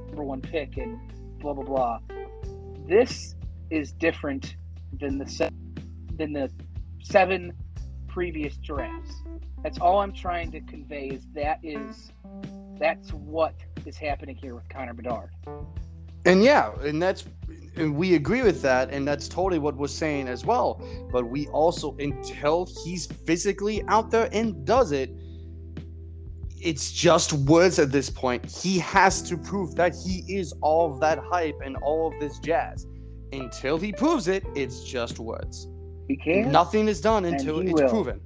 [0.07, 0.99] number one pick and
[1.39, 1.99] blah blah blah.
[2.88, 3.36] This
[3.69, 4.55] is different
[4.99, 5.49] than the se-
[6.15, 6.51] than the
[7.01, 7.53] seven
[8.07, 9.15] previous drafts.
[9.63, 12.11] That's all I'm trying to convey is that is
[12.80, 13.55] that's what
[13.86, 15.30] is happening here with Connor Bedard.
[16.25, 17.25] And yeah, and that's
[17.75, 20.82] and we agree with that, and that's totally what we're saying as well.
[21.11, 25.11] But we also, until he's physically out there and does it,
[26.62, 28.45] it's just words at this point.
[28.49, 32.39] He has to prove that he is all of that hype and all of this
[32.39, 32.86] jazz.
[33.34, 35.68] Until he proves it, it's just words.
[36.08, 36.51] He can.
[36.51, 37.89] Nothing is done until it's will.
[37.89, 38.22] proven.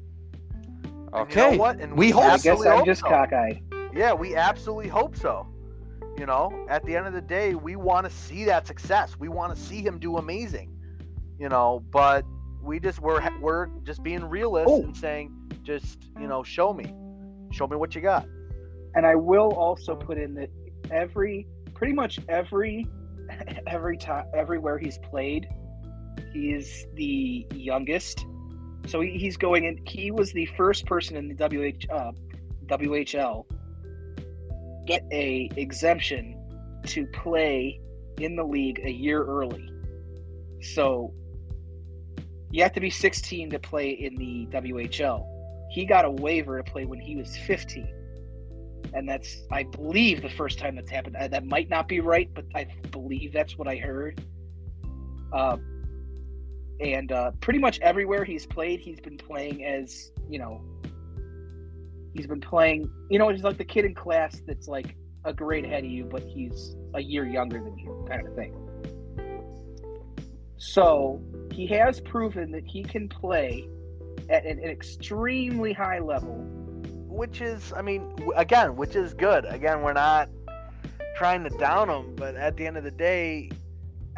[1.13, 1.51] Okay.
[1.51, 1.79] You know what?
[1.79, 3.07] And We hope I guess I'm just so.
[3.07, 3.61] cockeyed.
[3.93, 5.47] Yeah, we absolutely hope so.
[6.17, 9.17] You know, at the end of the day, we want to see that success.
[9.19, 10.71] We want to see him do amazing.
[11.39, 12.23] You know, but
[12.61, 14.83] we just we're we're just being realists Oh.
[14.83, 16.93] and saying, just you know, show me,
[17.51, 18.25] show me what you got.
[18.95, 20.49] And I will also put in that
[20.89, 22.85] every pretty much every
[23.67, 25.47] every time everywhere he's played,
[26.33, 28.25] he is the youngest.
[28.87, 29.79] So he, he's going in.
[29.85, 32.11] He was the first person in the WH uh,
[32.67, 33.45] WHL
[34.85, 36.37] get a exemption
[36.85, 37.79] to play
[38.19, 39.69] in the league a year early.
[40.61, 41.13] So
[42.49, 45.25] you have to be 16 to play in the WHL.
[45.71, 48.01] He got a waiver to play when he was 15
[48.93, 51.15] and that's I believe the first time that's happened.
[51.15, 54.23] Uh, that might not be right, but I believe that's what I heard.
[55.31, 55.57] Uh,
[56.81, 60.61] and uh, pretty much everywhere he's played, he's been playing as you know.
[62.13, 65.63] He's been playing, you know, he's like the kid in class that's like a grade
[65.63, 68.53] ahead of you, but he's a year younger than you, kind of thing.
[70.57, 71.21] So
[71.53, 73.65] he has proven that he can play
[74.31, 76.37] at an, an extremely high level
[77.07, 79.45] Which is, I mean, again, which is good.
[79.45, 80.29] Again, we're not
[81.17, 83.51] trying to down him, but at the end of the day,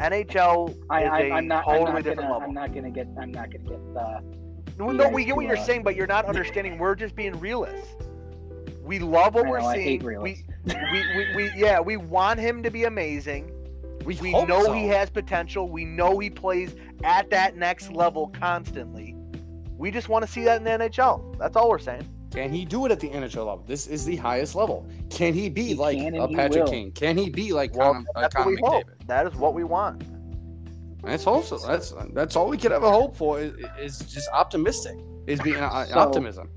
[0.00, 1.64] NHL I, is I, a I'm not.
[1.64, 2.32] totally I'm not different gonna.
[2.32, 2.48] level.
[2.48, 3.08] I'm not gonna get.
[3.20, 3.80] I'm not gonna get.
[3.96, 4.20] Uh,
[4.78, 6.78] No, no, we get what you're uh, saying, but you're not understanding.
[6.78, 7.96] We're just being realists.
[8.82, 10.00] We love what I we're know, I seeing.
[10.00, 10.44] hate we,
[10.92, 13.50] we, we, we, yeah, we want him to be amazing.
[14.04, 14.72] We, We know so.
[14.72, 15.68] he has potential.
[15.68, 19.16] We know he plays at that next level constantly.
[19.84, 21.36] We just want to see that in the NHL.
[21.38, 22.08] That's all we're saying.
[22.30, 23.64] Can he do it at the NHL level?
[23.66, 24.88] This is the highest level.
[25.10, 26.70] Can he be He like a Patrick will.
[26.70, 26.90] Kane?
[26.92, 28.84] Can he be like Well, Conor, uh, that's what Conor we hope.
[29.06, 30.02] That is what we want.
[31.02, 34.96] That's also that's that's all we could ever hope for is, is just optimistic.
[35.26, 36.48] Is being uh, So- optimism.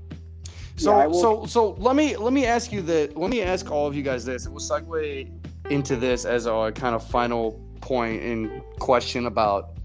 [0.76, 3.14] So I will- so so let me let me ask you that.
[3.14, 4.48] Let me ask all of you guys this.
[4.48, 5.28] We'll segue
[5.68, 9.77] into this as our kind of final point in question about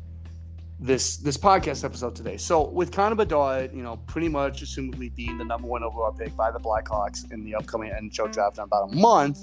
[0.84, 2.36] this this podcast episode today.
[2.36, 6.36] So with Connor Bedard, you know, pretty much assumably being the number one overall pick
[6.36, 9.40] by the Blackhawks in the upcoming NHL draft in about a month.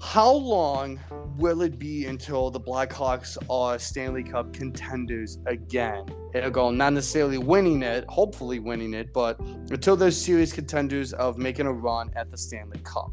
[0.00, 1.00] How long
[1.36, 6.06] will it be until the Blackhawks are Stanley Cup contenders again?
[6.36, 11.66] Ergo, not necessarily winning it, hopefully winning it, but until they're serious contenders of making
[11.66, 13.10] a run at the Stanley Cup.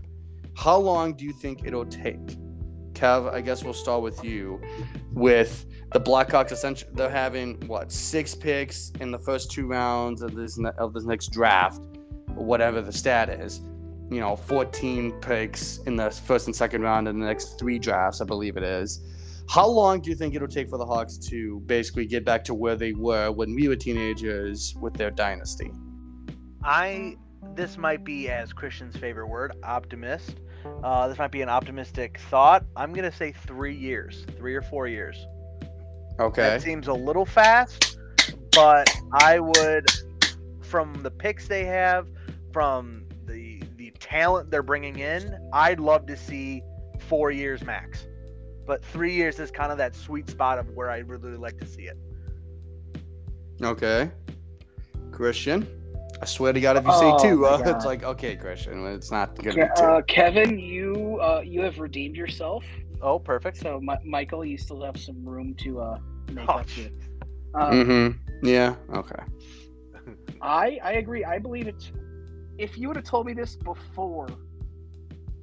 [0.55, 2.37] How long do you think it'll take?
[2.93, 4.61] Kev, I guess we'll start with you.
[5.11, 5.65] With
[5.95, 10.59] the Blackhawks, essentially, they're having what six picks in the first two rounds of this
[10.77, 11.81] of this next draft,
[12.33, 13.61] whatever the stat is.
[14.11, 18.19] You know, 14 picks in the first and second round in the next three drafts,
[18.19, 18.99] I believe it is.
[19.47, 22.53] How long do you think it'll take for the Hawks to basically get back to
[22.53, 25.71] where they were when we were teenagers with their dynasty?
[26.61, 27.15] I
[27.53, 30.41] this might be as Christian's favorite word, optimist.
[30.83, 32.65] Uh, this might be an optimistic thought.
[32.75, 35.25] I'm gonna say three years, three or four years.
[36.19, 36.41] Okay.
[36.41, 37.97] That seems a little fast,
[38.51, 39.85] but I would,
[40.61, 42.07] from the picks they have,
[42.53, 46.61] from the the talent they're bringing in, I'd love to see
[47.09, 48.07] four years max.
[48.65, 51.57] But three years is kind of that sweet spot of where I would really like
[51.59, 51.97] to see it.
[53.61, 54.09] Okay.
[55.11, 55.67] Christian.
[56.21, 58.85] I swear to God, if you Oh, say two, uh, it's like okay, Christian.
[58.87, 59.85] It's not gonna Ke- be two.
[59.85, 62.63] uh, Kevin, you uh, you have redeemed yourself.
[63.05, 63.57] Oh, perfect.
[63.57, 65.99] So, Mi- Michael, you still have some room to uh,
[66.31, 66.89] make Oh, up to.
[67.53, 68.45] Um, mm-hmm.
[68.45, 68.75] Yeah.
[68.93, 69.23] Okay.
[70.41, 71.23] I I agree.
[71.23, 71.91] I believe it's.
[72.57, 74.27] If you would have told me this before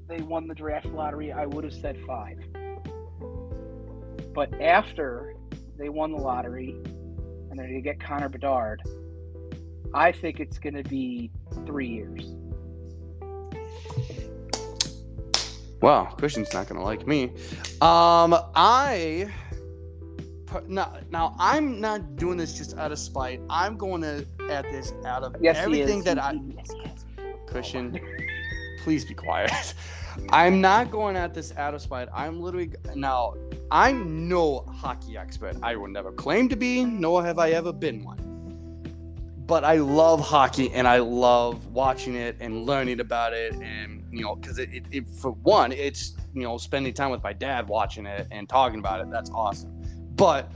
[0.09, 2.39] they won the draft lottery, I would have said five.
[4.35, 5.35] But after
[5.79, 6.71] they won the lottery
[7.51, 8.83] and they're going to get Connor Bedard,
[9.95, 11.31] I think it's going to be
[11.65, 12.35] three years.
[15.83, 17.33] Wow, Christian's not gonna like me.
[17.81, 19.29] Um, I
[20.69, 23.41] now, now I'm not doing this just out of spite.
[23.51, 26.71] I'm going to at this out of Yes, everything that I yes.
[27.47, 27.99] Christian,
[28.85, 29.75] please be quiet.
[30.31, 32.09] I'm not going at this out of spite.
[32.15, 33.35] I'm literally now.
[33.71, 35.57] I'm no hockey expert.
[35.63, 38.19] I will never claim to be, nor have I ever been one.
[39.47, 44.23] But I love hockey, and I love watching it and learning about it, and you
[44.23, 47.67] know, because it, it, it, for one, it's you know, spending time with my dad
[47.69, 49.11] watching it and talking about it.
[49.11, 49.73] That's awesome.
[50.15, 50.53] But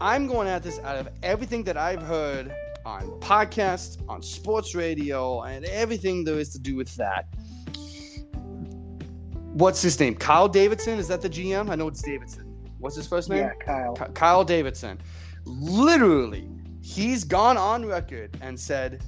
[0.00, 2.54] I'm going at this out of everything that I've heard
[2.86, 7.26] on podcasts, on sports radio, and everything there is to do with that.
[9.54, 10.14] What's his name?
[10.14, 10.98] Kyle Davidson?
[10.98, 11.70] Is that the GM?
[11.70, 12.44] I know it's Davidson.
[12.78, 13.38] What's his first name?
[13.38, 13.94] Yeah, Kyle.
[13.94, 14.98] Ky- Kyle Davidson.
[15.46, 16.48] Literally,
[16.82, 19.02] he's gone on record and said,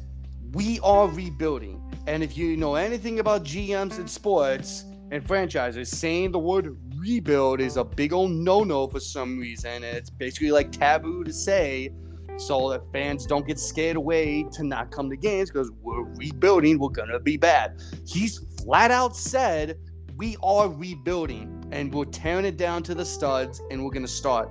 [0.57, 1.82] We are rebuilding.
[2.07, 7.61] And if you know anything about GMs and sports and franchises, saying the word rebuild
[7.61, 9.84] is a big old no no for some reason.
[9.84, 11.92] It's basically like taboo to say
[12.38, 16.78] so that fans don't get scared away to not come to games because we're rebuilding,
[16.78, 17.78] we're going to be bad.
[18.07, 19.78] He's flat out said,
[20.16, 24.09] We are rebuilding and we're tearing it down to the studs and we're going to
[24.11, 24.50] start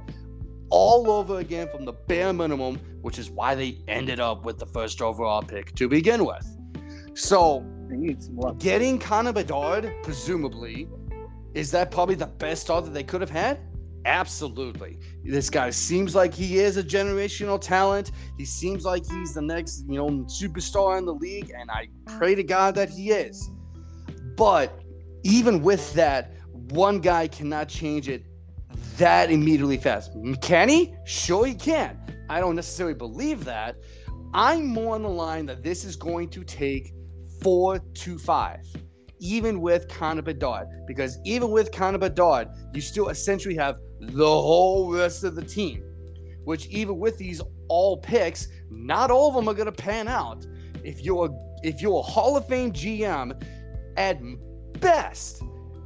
[0.69, 4.65] all over again from the bare minimum, which is why they ended up with the
[4.65, 6.45] first overall pick to begin with.
[7.13, 8.59] So, They need some luck.
[8.59, 10.87] getting Connor Bedard, presumably,
[11.53, 13.59] is that probably the best start that they could have had?
[14.05, 14.99] Absolutely.
[15.23, 18.11] This guy seems like he is a generational talent.
[18.37, 21.87] He seems like he's the next, you know, superstar in the league, and I
[22.17, 23.49] pray to God that he is.
[24.35, 24.83] But
[25.23, 26.33] even with that,
[26.69, 28.25] one guy cannot change it
[28.97, 30.11] that immediately fast.
[30.41, 30.93] Can he?
[31.05, 31.99] Sure, he can.
[32.29, 33.75] I don't necessarily believe that.
[34.33, 36.93] I'm more on the line that this is going to take
[37.41, 38.65] four to five,
[39.19, 44.91] even with Connor Bedard, because even with Connor Bedard, you still essentially have the whole
[44.91, 45.83] rest of the team,
[46.43, 50.45] which even with these all picks, not all of them are going to pan out.
[50.83, 51.29] If you're
[51.63, 53.41] if you're a Hall of Fame GM,
[53.97, 54.19] at
[54.79, 55.41] best,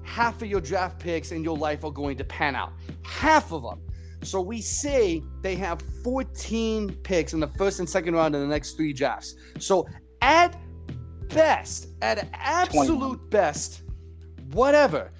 [0.10, 2.74] half of your draft picks in your life are going to pan out.
[3.04, 3.80] Half of them.
[4.24, 8.48] So we say they have 14 picks in the first and second round in the
[8.48, 9.36] next three drafts.
[9.60, 9.88] So
[10.22, 10.58] at
[11.30, 13.84] best, at absolute best,
[14.52, 15.12] whatever,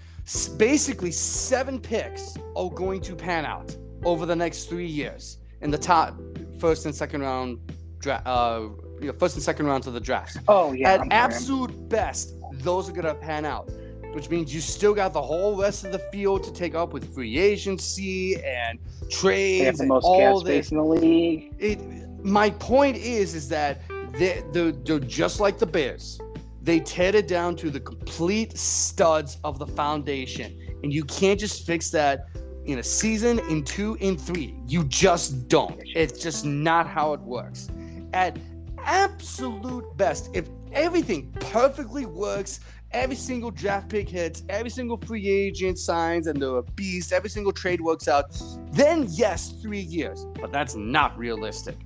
[0.58, 5.78] basically seven picks are going to pan out over the next three years in the
[5.78, 6.20] top
[6.60, 7.60] first and second round,
[8.00, 8.68] dra- uh,
[9.00, 10.38] you know, first and second rounds of the drafts.
[10.48, 13.70] Oh yeah, At I'm sorry, I'm- absolute best, those are gonna pan out,
[14.14, 17.14] which means you still got the whole rest of the field to take up with
[17.14, 20.68] free agency and they have trades the and most all this.
[20.68, 21.54] space in the league.
[21.60, 21.80] It.
[22.24, 23.82] My point is, is that
[24.14, 26.20] they they're, they're just like the Bears.
[26.62, 31.66] They tear it down to the complete studs of the foundation, and you can't just
[31.66, 32.28] fix that
[32.66, 34.56] in a season, in two, in three.
[34.68, 35.82] You just don't.
[35.96, 37.70] It's just not how it works.
[38.14, 38.38] At
[38.84, 42.60] absolute best, if everything perfectly works,
[42.92, 47.30] every single draft pick hits, every single free agent signs, and they're a beast, every
[47.30, 48.26] single trade works out,
[48.72, 50.26] then yes, three years.
[50.40, 51.78] But that's not realistic.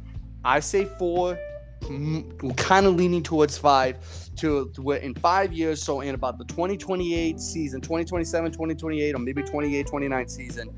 [0.46, 1.38] I say four,
[1.82, 3.98] mm, kind of leaning towards five,
[4.38, 9.44] to, to in five years, so in about the 2028 season, 2027, 2028, or maybe
[9.44, 10.70] 28, 29 season,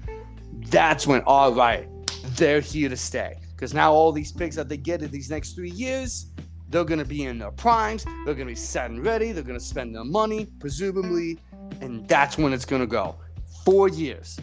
[0.70, 1.88] that's when, all right,
[2.36, 3.36] they're here to stay.
[3.52, 6.32] Because now all these picks that they get in these next three years,
[6.70, 8.04] they're going to be in their primes.
[8.04, 9.32] They're going to be set and ready.
[9.32, 11.40] They're going to spend their money, presumably.
[11.82, 13.16] And that's when it's going to go.
[13.64, 14.40] Four years.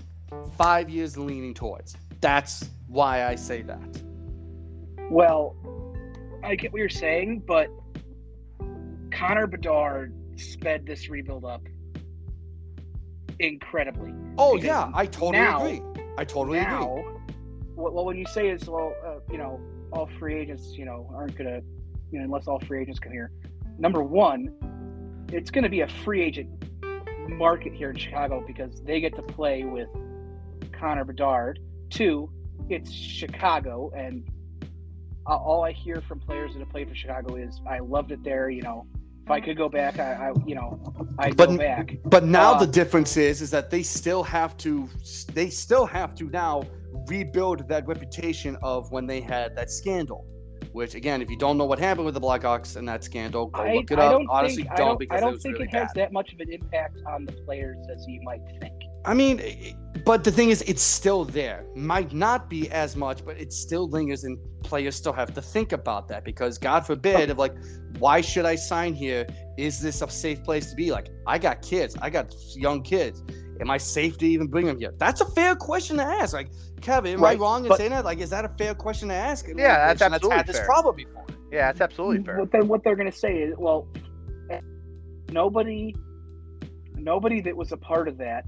[0.56, 1.96] five years leaning towards.
[2.20, 3.80] That's why I say that.
[5.10, 5.56] Well,
[6.44, 7.68] I get what you're saying, but
[9.10, 11.62] Connor Bedard sped this rebuild up
[13.38, 14.12] incredibly.
[14.38, 15.82] Oh Because yeah, I totally now- agree.
[16.18, 17.34] I totally now, agree.
[17.74, 19.60] well, when you say is well, uh, you know,
[19.92, 21.60] all free agents, you know, aren't gonna,
[22.12, 23.32] you know, unless all free agents come here.
[23.78, 24.54] Number one,
[25.32, 26.48] it's gonna be a free agent
[27.28, 29.88] market here in Chicago because they get to play with
[30.72, 31.58] Connor Bedard.
[31.88, 32.30] Two,
[32.68, 34.28] it's Chicago, and
[35.26, 38.50] all I hear from players that have played for Chicago is, "I loved it there."
[38.50, 38.86] You know,
[39.24, 40.80] if I could go back, I, I you know,
[41.18, 41.96] I'd But- go back.
[42.04, 44.88] But now Uh, the difference is is that they still have to
[45.32, 46.64] they still have to now
[47.08, 50.26] rebuild that reputation of when they had that scandal.
[50.72, 53.62] Which again, if you don't know what happened with the Blackhawks and that scandal, go
[53.62, 54.12] I, look it I up.
[54.12, 55.88] don't Honestly, think, don't, I don't, because I it don't was think really it has
[55.88, 55.96] bad.
[55.96, 58.72] that much of an impact on the players as you might think.
[59.04, 61.64] I mean, but the thing is, it's still there.
[61.74, 65.72] Might not be as much, but it still lingers, and players still have to think
[65.72, 67.54] about that because, God forbid, of like,
[67.98, 69.26] why should I sign here?
[69.58, 70.92] Is this a safe place to be?
[70.92, 73.22] Like, I got kids, I got young kids.
[73.62, 74.92] Am I safe to even bring them here?
[74.98, 76.34] That's a fair question to ask.
[76.34, 76.50] Like,
[76.80, 78.04] Kevin, am I Right, wrong in but- saying that?
[78.04, 79.46] Like, is that a fair question to ask?
[79.46, 79.54] Yeah,
[79.86, 81.24] that's And absolutely had this problem before.
[81.52, 82.38] Yeah, that's absolutely fair.
[82.40, 83.86] What they what they're gonna say is, well,
[85.30, 85.94] nobody,
[86.96, 88.46] nobody that was a part of that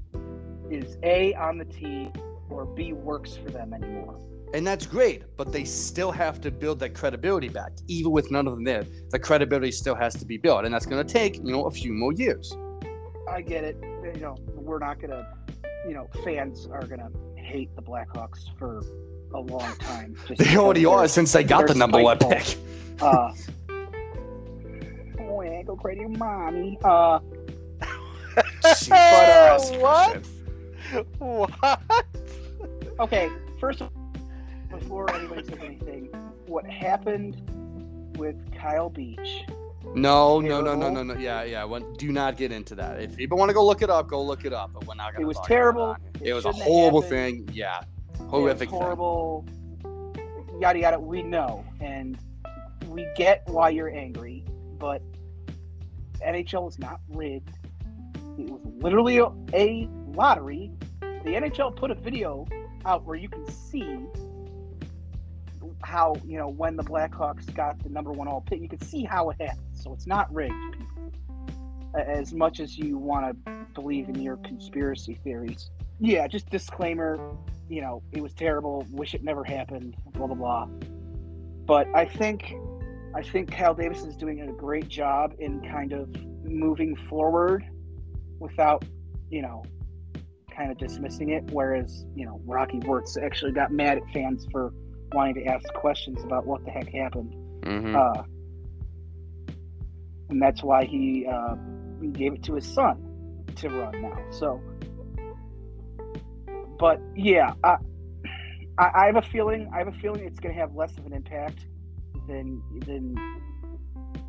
[0.69, 2.11] is a on the team
[2.49, 4.19] or b works for them anymore.
[4.53, 7.71] And that's great, but they still have to build that credibility back.
[7.87, 10.85] Even with none of them there, the credibility still has to be built, and that's
[10.85, 12.53] going to take you know a few more years.
[13.29, 13.77] I get it.
[14.13, 14.35] You know,
[14.65, 15.27] we're not gonna,
[15.87, 18.81] you know, fans are gonna hate the Blackhawks for
[19.33, 20.15] a long time.
[20.37, 22.57] They already are since they got the number one pick.
[22.99, 23.33] Uh,
[25.43, 26.77] yeah, go crazy, mommy.
[26.83, 27.19] Uh,
[28.63, 30.19] Jeez, Uh,
[31.19, 31.49] what?
[31.59, 31.81] What?
[32.99, 36.05] Okay, first of all, before anybody says anything,
[36.47, 37.41] what happened
[38.17, 39.43] with Kyle Beach?
[39.93, 41.13] No, no, no, no, no, no.
[41.15, 41.63] Yeah, yeah.
[41.63, 43.01] When, do not get into that.
[43.01, 44.73] If people want to go look it up, go look it up.
[44.73, 45.23] But we're not gonna.
[45.23, 45.95] It was terrible.
[46.21, 47.47] It It was a horrible thing.
[47.53, 47.79] Yeah,
[48.13, 48.79] It was horrific thing.
[48.79, 49.45] horrible.
[50.59, 50.99] Yada yada.
[50.99, 52.17] We know, and
[52.87, 54.43] we get why you're angry,
[54.79, 55.01] but
[56.25, 57.57] NHL is not rigged.
[58.37, 59.19] It was literally
[59.53, 60.71] a lottery.
[61.01, 62.45] The NHL put a video
[62.85, 63.97] out where you can see
[65.85, 68.61] how you know when the Blackhawks got the number one all pick.
[68.61, 69.67] You can see how it happened.
[69.73, 70.53] So it's not rigged.
[71.95, 75.69] Uh, as much as you want to believe in your conspiracy theories,
[75.99, 76.27] yeah.
[76.27, 77.19] Just disclaimer.
[77.69, 78.85] You know, it was terrible.
[78.91, 79.95] Wish it never happened.
[80.13, 80.67] Blah blah blah.
[81.65, 82.53] But I think,
[83.15, 86.09] I think Kyle Davis is doing a great job in kind of
[86.43, 87.65] moving forward
[88.39, 88.85] without,
[89.31, 89.63] you know,
[90.55, 91.43] kind of dismissing it.
[91.51, 94.73] Whereas, you know, Rocky Wirtz actually got mad at fans for
[95.13, 97.33] wanting to ask questions about what the heck happened.
[97.61, 97.95] Mhm.
[97.95, 98.23] Uh,
[100.29, 101.55] and that's why he, uh,
[102.01, 102.97] he gave it to his son
[103.55, 104.17] to run now.
[104.31, 104.59] So,
[106.77, 107.77] but yeah, I,
[108.77, 109.69] I, I have a feeling.
[109.73, 111.65] I have a feeling it's going to have less of an impact
[112.27, 113.15] than than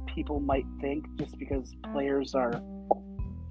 [0.06, 2.62] people might think, just because players are,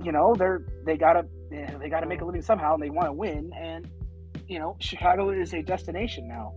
[0.01, 3.13] you know, they're they gotta they gotta make a living somehow, and they want to
[3.13, 3.89] win, and
[4.47, 6.53] you know, Chicago is a destination now.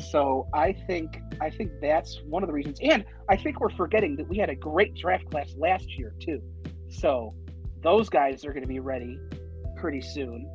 [0.00, 4.16] So I think I think that's one of the reasons, and I think we're forgetting
[4.16, 6.40] that we had a great draft class last year too.
[6.88, 7.34] So
[7.82, 9.18] those guys are going to be ready
[9.76, 10.48] pretty soon.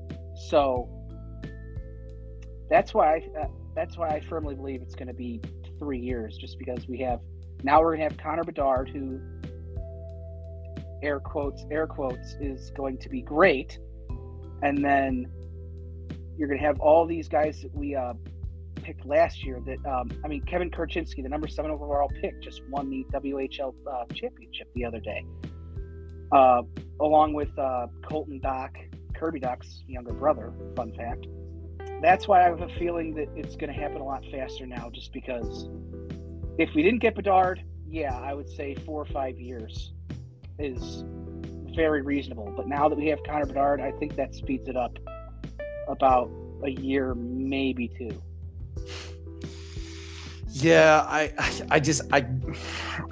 [0.50, 0.90] So
[2.70, 5.42] that's why I, uh, that's why I firmly believe it's going to be
[5.80, 7.20] three years, just because we have
[7.64, 9.20] now we're going to have Connor Bedard, who
[11.04, 13.80] air quotes air quotes is going to be great,
[14.62, 15.32] and then
[16.38, 18.14] you're going to have all these guys that we uh,
[18.78, 19.61] picked last year.
[19.65, 23.73] That um, I mean, Kevin Korchinski, the number seven overall pick, just won the WHL
[23.91, 25.25] uh, championship the other day,
[26.32, 26.63] uh,
[26.99, 28.71] along with uh, Colton Dach,
[29.15, 30.53] Kirby Dach's younger brother.
[30.75, 31.28] Fun fact.
[32.01, 34.89] That's why I have a feeling that it's going to happen a lot faster now,
[34.93, 35.67] just because
[36.57, 39.93] if we didn't get Bedard, yeah, I would say four or five years
[40.59, 41.03] is
[41.75, 42.51] very reasonable.
[42.55, 44.97] But now that we have Connor Bedard, I think that speeds it up
[45.88, 46.30] about
[46.63, 48.21] a year, maybe two.
[50.49, 52.25] Yeah, I, I, I just, I,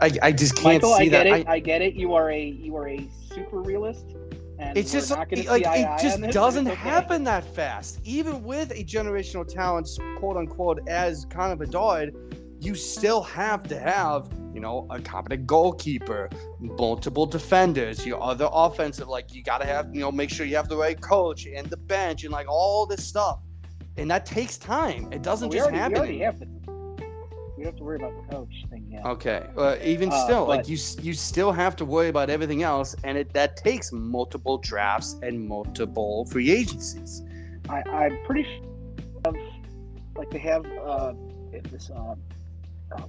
[0.02, 1.40] I, I just can't Michael, see I get that.
[1.42, 1.48] it.
[1.48, 1.94] I, get it.
[1.94, 4.16] You are a you are a super realist,
[4.58, 6.76] and It's just like see eye to it just on this, and doesn't okay.
[6.76, 8.00] happen that fast.
[8.04, 9.88] Even with a generational talent,
[10.18, 12.16] quote unquote, as Connor Bedard,
[12.62, 19.08] you still have to have, you know, a competent goalkeeper, multiple defenders, your other offensive,
[19.08, 21.70] like you got to have, you know, make sure you have the right coach and
[21.70, 23.40] the bench and like all this stuff.
[23.98, 25.12] And that takes time.
[25.12, 25.98] It doesn't we just already, we happen.
[25.98, 26.48] already have to.
[27.58, 29.06] We don't have to worry about the coach thing yet.
[29.06, 29.48] Okay.
[29.56, 33.18] Uh, even Uh, still, like you, you still have to worry about everything else, and
[33.18, 37.24] it that takes multiple drafts and multiple free agencies.
[37.70, 38.66] I, I'm pretty sure
[39.26, 39.36] of,
[40.18, 41.14] like they have uh
[41.72, 42.16] this uh,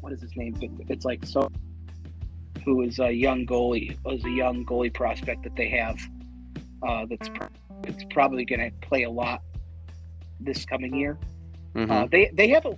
[0.01, 0.55] what is his name?
[0.89, 1.51] It's like so
[2.64, 5.99] who is a young goalie was a young goalie prospect that they have
[6.82, 7.45] uh that's pr-
[7.84, 9.43] it's probably going to play a lot
[10.41, 11.18] this coming year.
[11.74, 11.91] Mhm.
[11.91, 12.76] Uh, they they have a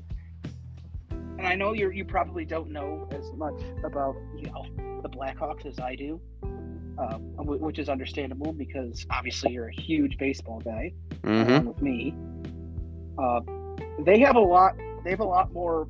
[1.39, 4.65] and I know you you probably don't know as much about you know
[5.03, 6.21] the Blackhawks as I do.
[6.99, 10.93] Uh, wh- which is understandable because obviously you're a huge baseball guy
[11.23, 11.49] Mhm.
[11.49, 12.13] along with me.
[13.17, 13.41] Uh,
[14.05, 14.75] they have a lot.
[15.05, 15.87] They have a lot more.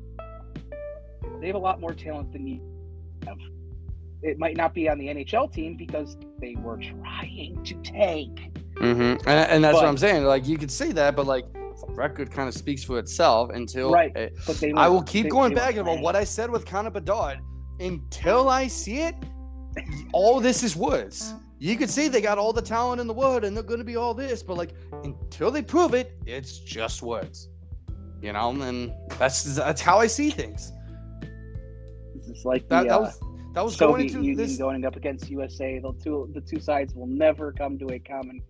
[1.41, 2.61] They have a lot more talent than you
[3.25, 3.37] have.
[4.21, 8.51] It might not be on the NHL team because they were trying to tank.
[8.75, 9.27] Mm-hmm.
[9.27, 10.25] And, and that's what I'm saying.
[10.25, 11.45] Like you could say that, but like
[11.99, 14.11] record kind of speaks for itself until Right.
[14.15, 14.71] eh, But they.
[14.73, 17.39] I will keep they- going they back about what I said with Connor Bedard.
[17.81, 19.15] Until I see it,
[20.13, 21.33] all this is words.
[21.59, 23.85] You could say they got all the talent in the world and they're going to
[23.93, 24.71] be all this, but like
[25.03, 27.49] until they prove it, it's just words.
[28.21, 30.71] You know, and that's that's how I see things.
[32.15, 33.19] This is like That, the that uh, was
[33.55, 34.57] that was going into this.
[34.57, 35.79] going up against USA.
[35.79, 38.41] The two the two sides will never come to a common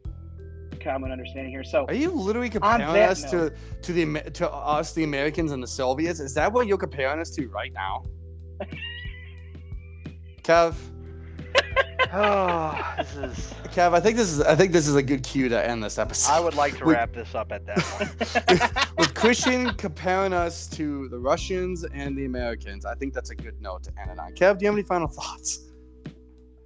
[0.79, 1.63] common understanding here.
[1.63, 5.61] So Are you literally comparing that us to to the to us, the Americans and
[5.61, 6.19] the Soviets?
[6.19, 8.03] Is that what you're comparing us to right now?
[10.43, 10.75] Kev,
[12.11, 13.53] Oh, this is.
[13.65, 15.99] Kev, I think this is I think this is a good cue to end this
[15.99, 16.31] episode.
[16.31, 18.89] I would like to We- wrap this up at that point.
[18.97, 23.61] With Christian comparing us to the Russians and the Americans, I think that's a good
[23.61, 24.31] note to end it on.
[24.33, 25.67] Kev, do you have any final thoughts?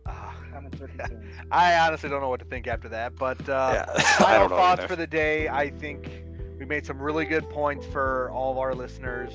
[0.05, 0.34] Ah,
[0.64, 1.36] Comments or concerns.
[1.51, 4.88] I honestly don't know what to think after that, but uh, I final thoughts either.
[4.88, 5.47] for the day.
[5.47, 6.24] I think
[6.59, 9.32] we made some really good points for all of our listeners.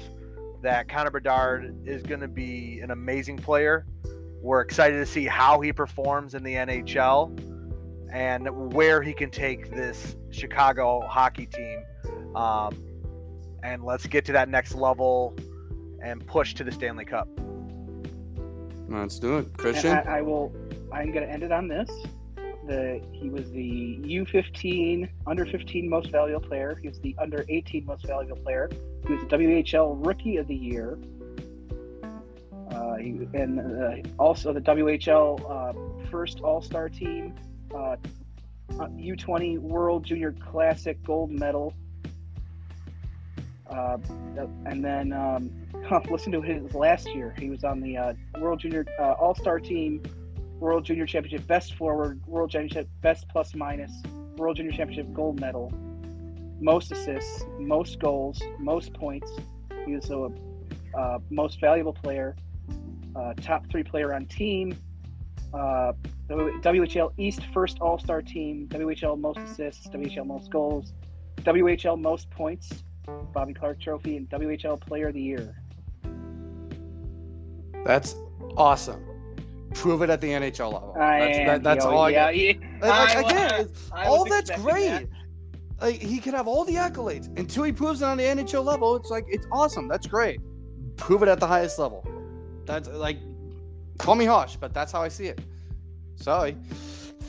[0.63, 3.87] That Connor Bedard is going to be an amazing player.
[4.41, 7.57] We're excited to see how he performs in the NHL
[8.13, 11.85] and where he can take this Chicago hockey team.
[12.35, 12.77] Um,
[13.63, 15.37] and let's get to that next level
[16.03, 17.29] and push to the Stanley Cup.
[18.89, 19.93] Let's do it, Christian.
[19.93, 20.53] I, I will.
[20.93, 21.91] I'm going to end it on this.
[22.67, 26.79] The he was the U15 under 15 most valuable player.
[26.81, 28.69] He was the under 18 most valuable player.
[29.07, 30.99] He was the WHL Rookie of the Year.
[32.71, 37.35] Uh, he, and uh, also the WHL uh, first All Star team,
[37.75, 37.97] uh,
[38.73, 41.75] U20 World Junior Classic gold medal.
[43.71, 43.99] Uh,
[44.67, 45.51] and then um,
[46.11, 47.35] listen to his last year.
[47.39, 50.03] He was on the uh, World Junior uh, All Star team,
[50.61, 53.93] World Junior Championship Best Forward, World Championship Best Plus Minus,
[54.37, 55.73] World Junior Championship Gold Medal,
[56.61, 59.31] most assists, most goals, most points.
[59.87, 60.29] He was a
[60.99, 62.37] uh, most valuable player,
[63.15, 64.77] uh, top three player on team,
[65.55, 65.93] uh,
[66.29, 70.93] WHL East first All Star team, WHL most assists, WHL most goals,
[71.39, 72.85] WHL most points,
[73.33, 75.63] Bobby Clarke Trophy, and WHL Player of the Year.
[77.85, 78.17] That's
[78.57, 79.18] awesome.
[79.75, 80.95] Prove it at the NHL level.
[80.99, 82.61] I that's am, that, that's yo, all I yeah, get.
[82.61, 82.79] yeah.
[82.81, 84.89] Like, I again, I all that's great.
[84.89, 85.07] that.
[85.81, 88.97] Like he could have all the accolades until he proves it on the NHL level.
[88.97, 89.87] It's like it's awesome.
[89.89, 90.41] That's great.
[90.97, 92.07] Prove it at the highest level.
[92.65, 93.19] That's like
[93.99, 95.41] call me harsh, but that's how I see it.
[96.17, 96.57] Sorry.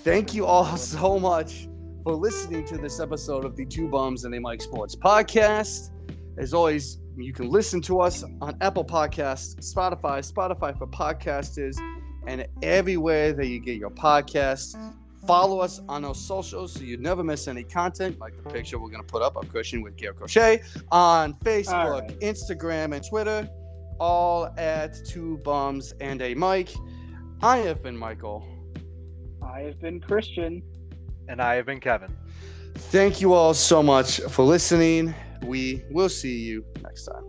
[0.03, 1.67] Thank you all so much
[2.03, 5.91] for listening to this episode of the Two Bums and a Mike Sports podcast.
[6.37, 11.75] As always, you can listen to us on Apple Podcasts, Spotify, Spotify for podcasters,
[12.29, 14.77] and everywhere that you get your podcasts.
[15.25, 18.89] Follow us on our socials so you never miss any content, like the picture we're
[18.89, 20.61] going to put up of Christian with Garrett Crochet
[20.91, 22.19] on Facebook, right.
[22.19, 23.49] Instagram, and Twitter,
[23.99, 26.69] all at Two Bums and a Mic.
[27.41, 28.47] I have been Michael.
[29.41, 30.61] I have been Christian.
[31.27, 32.15] And I have been Kevin.
[32.75, 35.13] Thank you all so much for listening.
[35.43, 37.28] We will see you next time.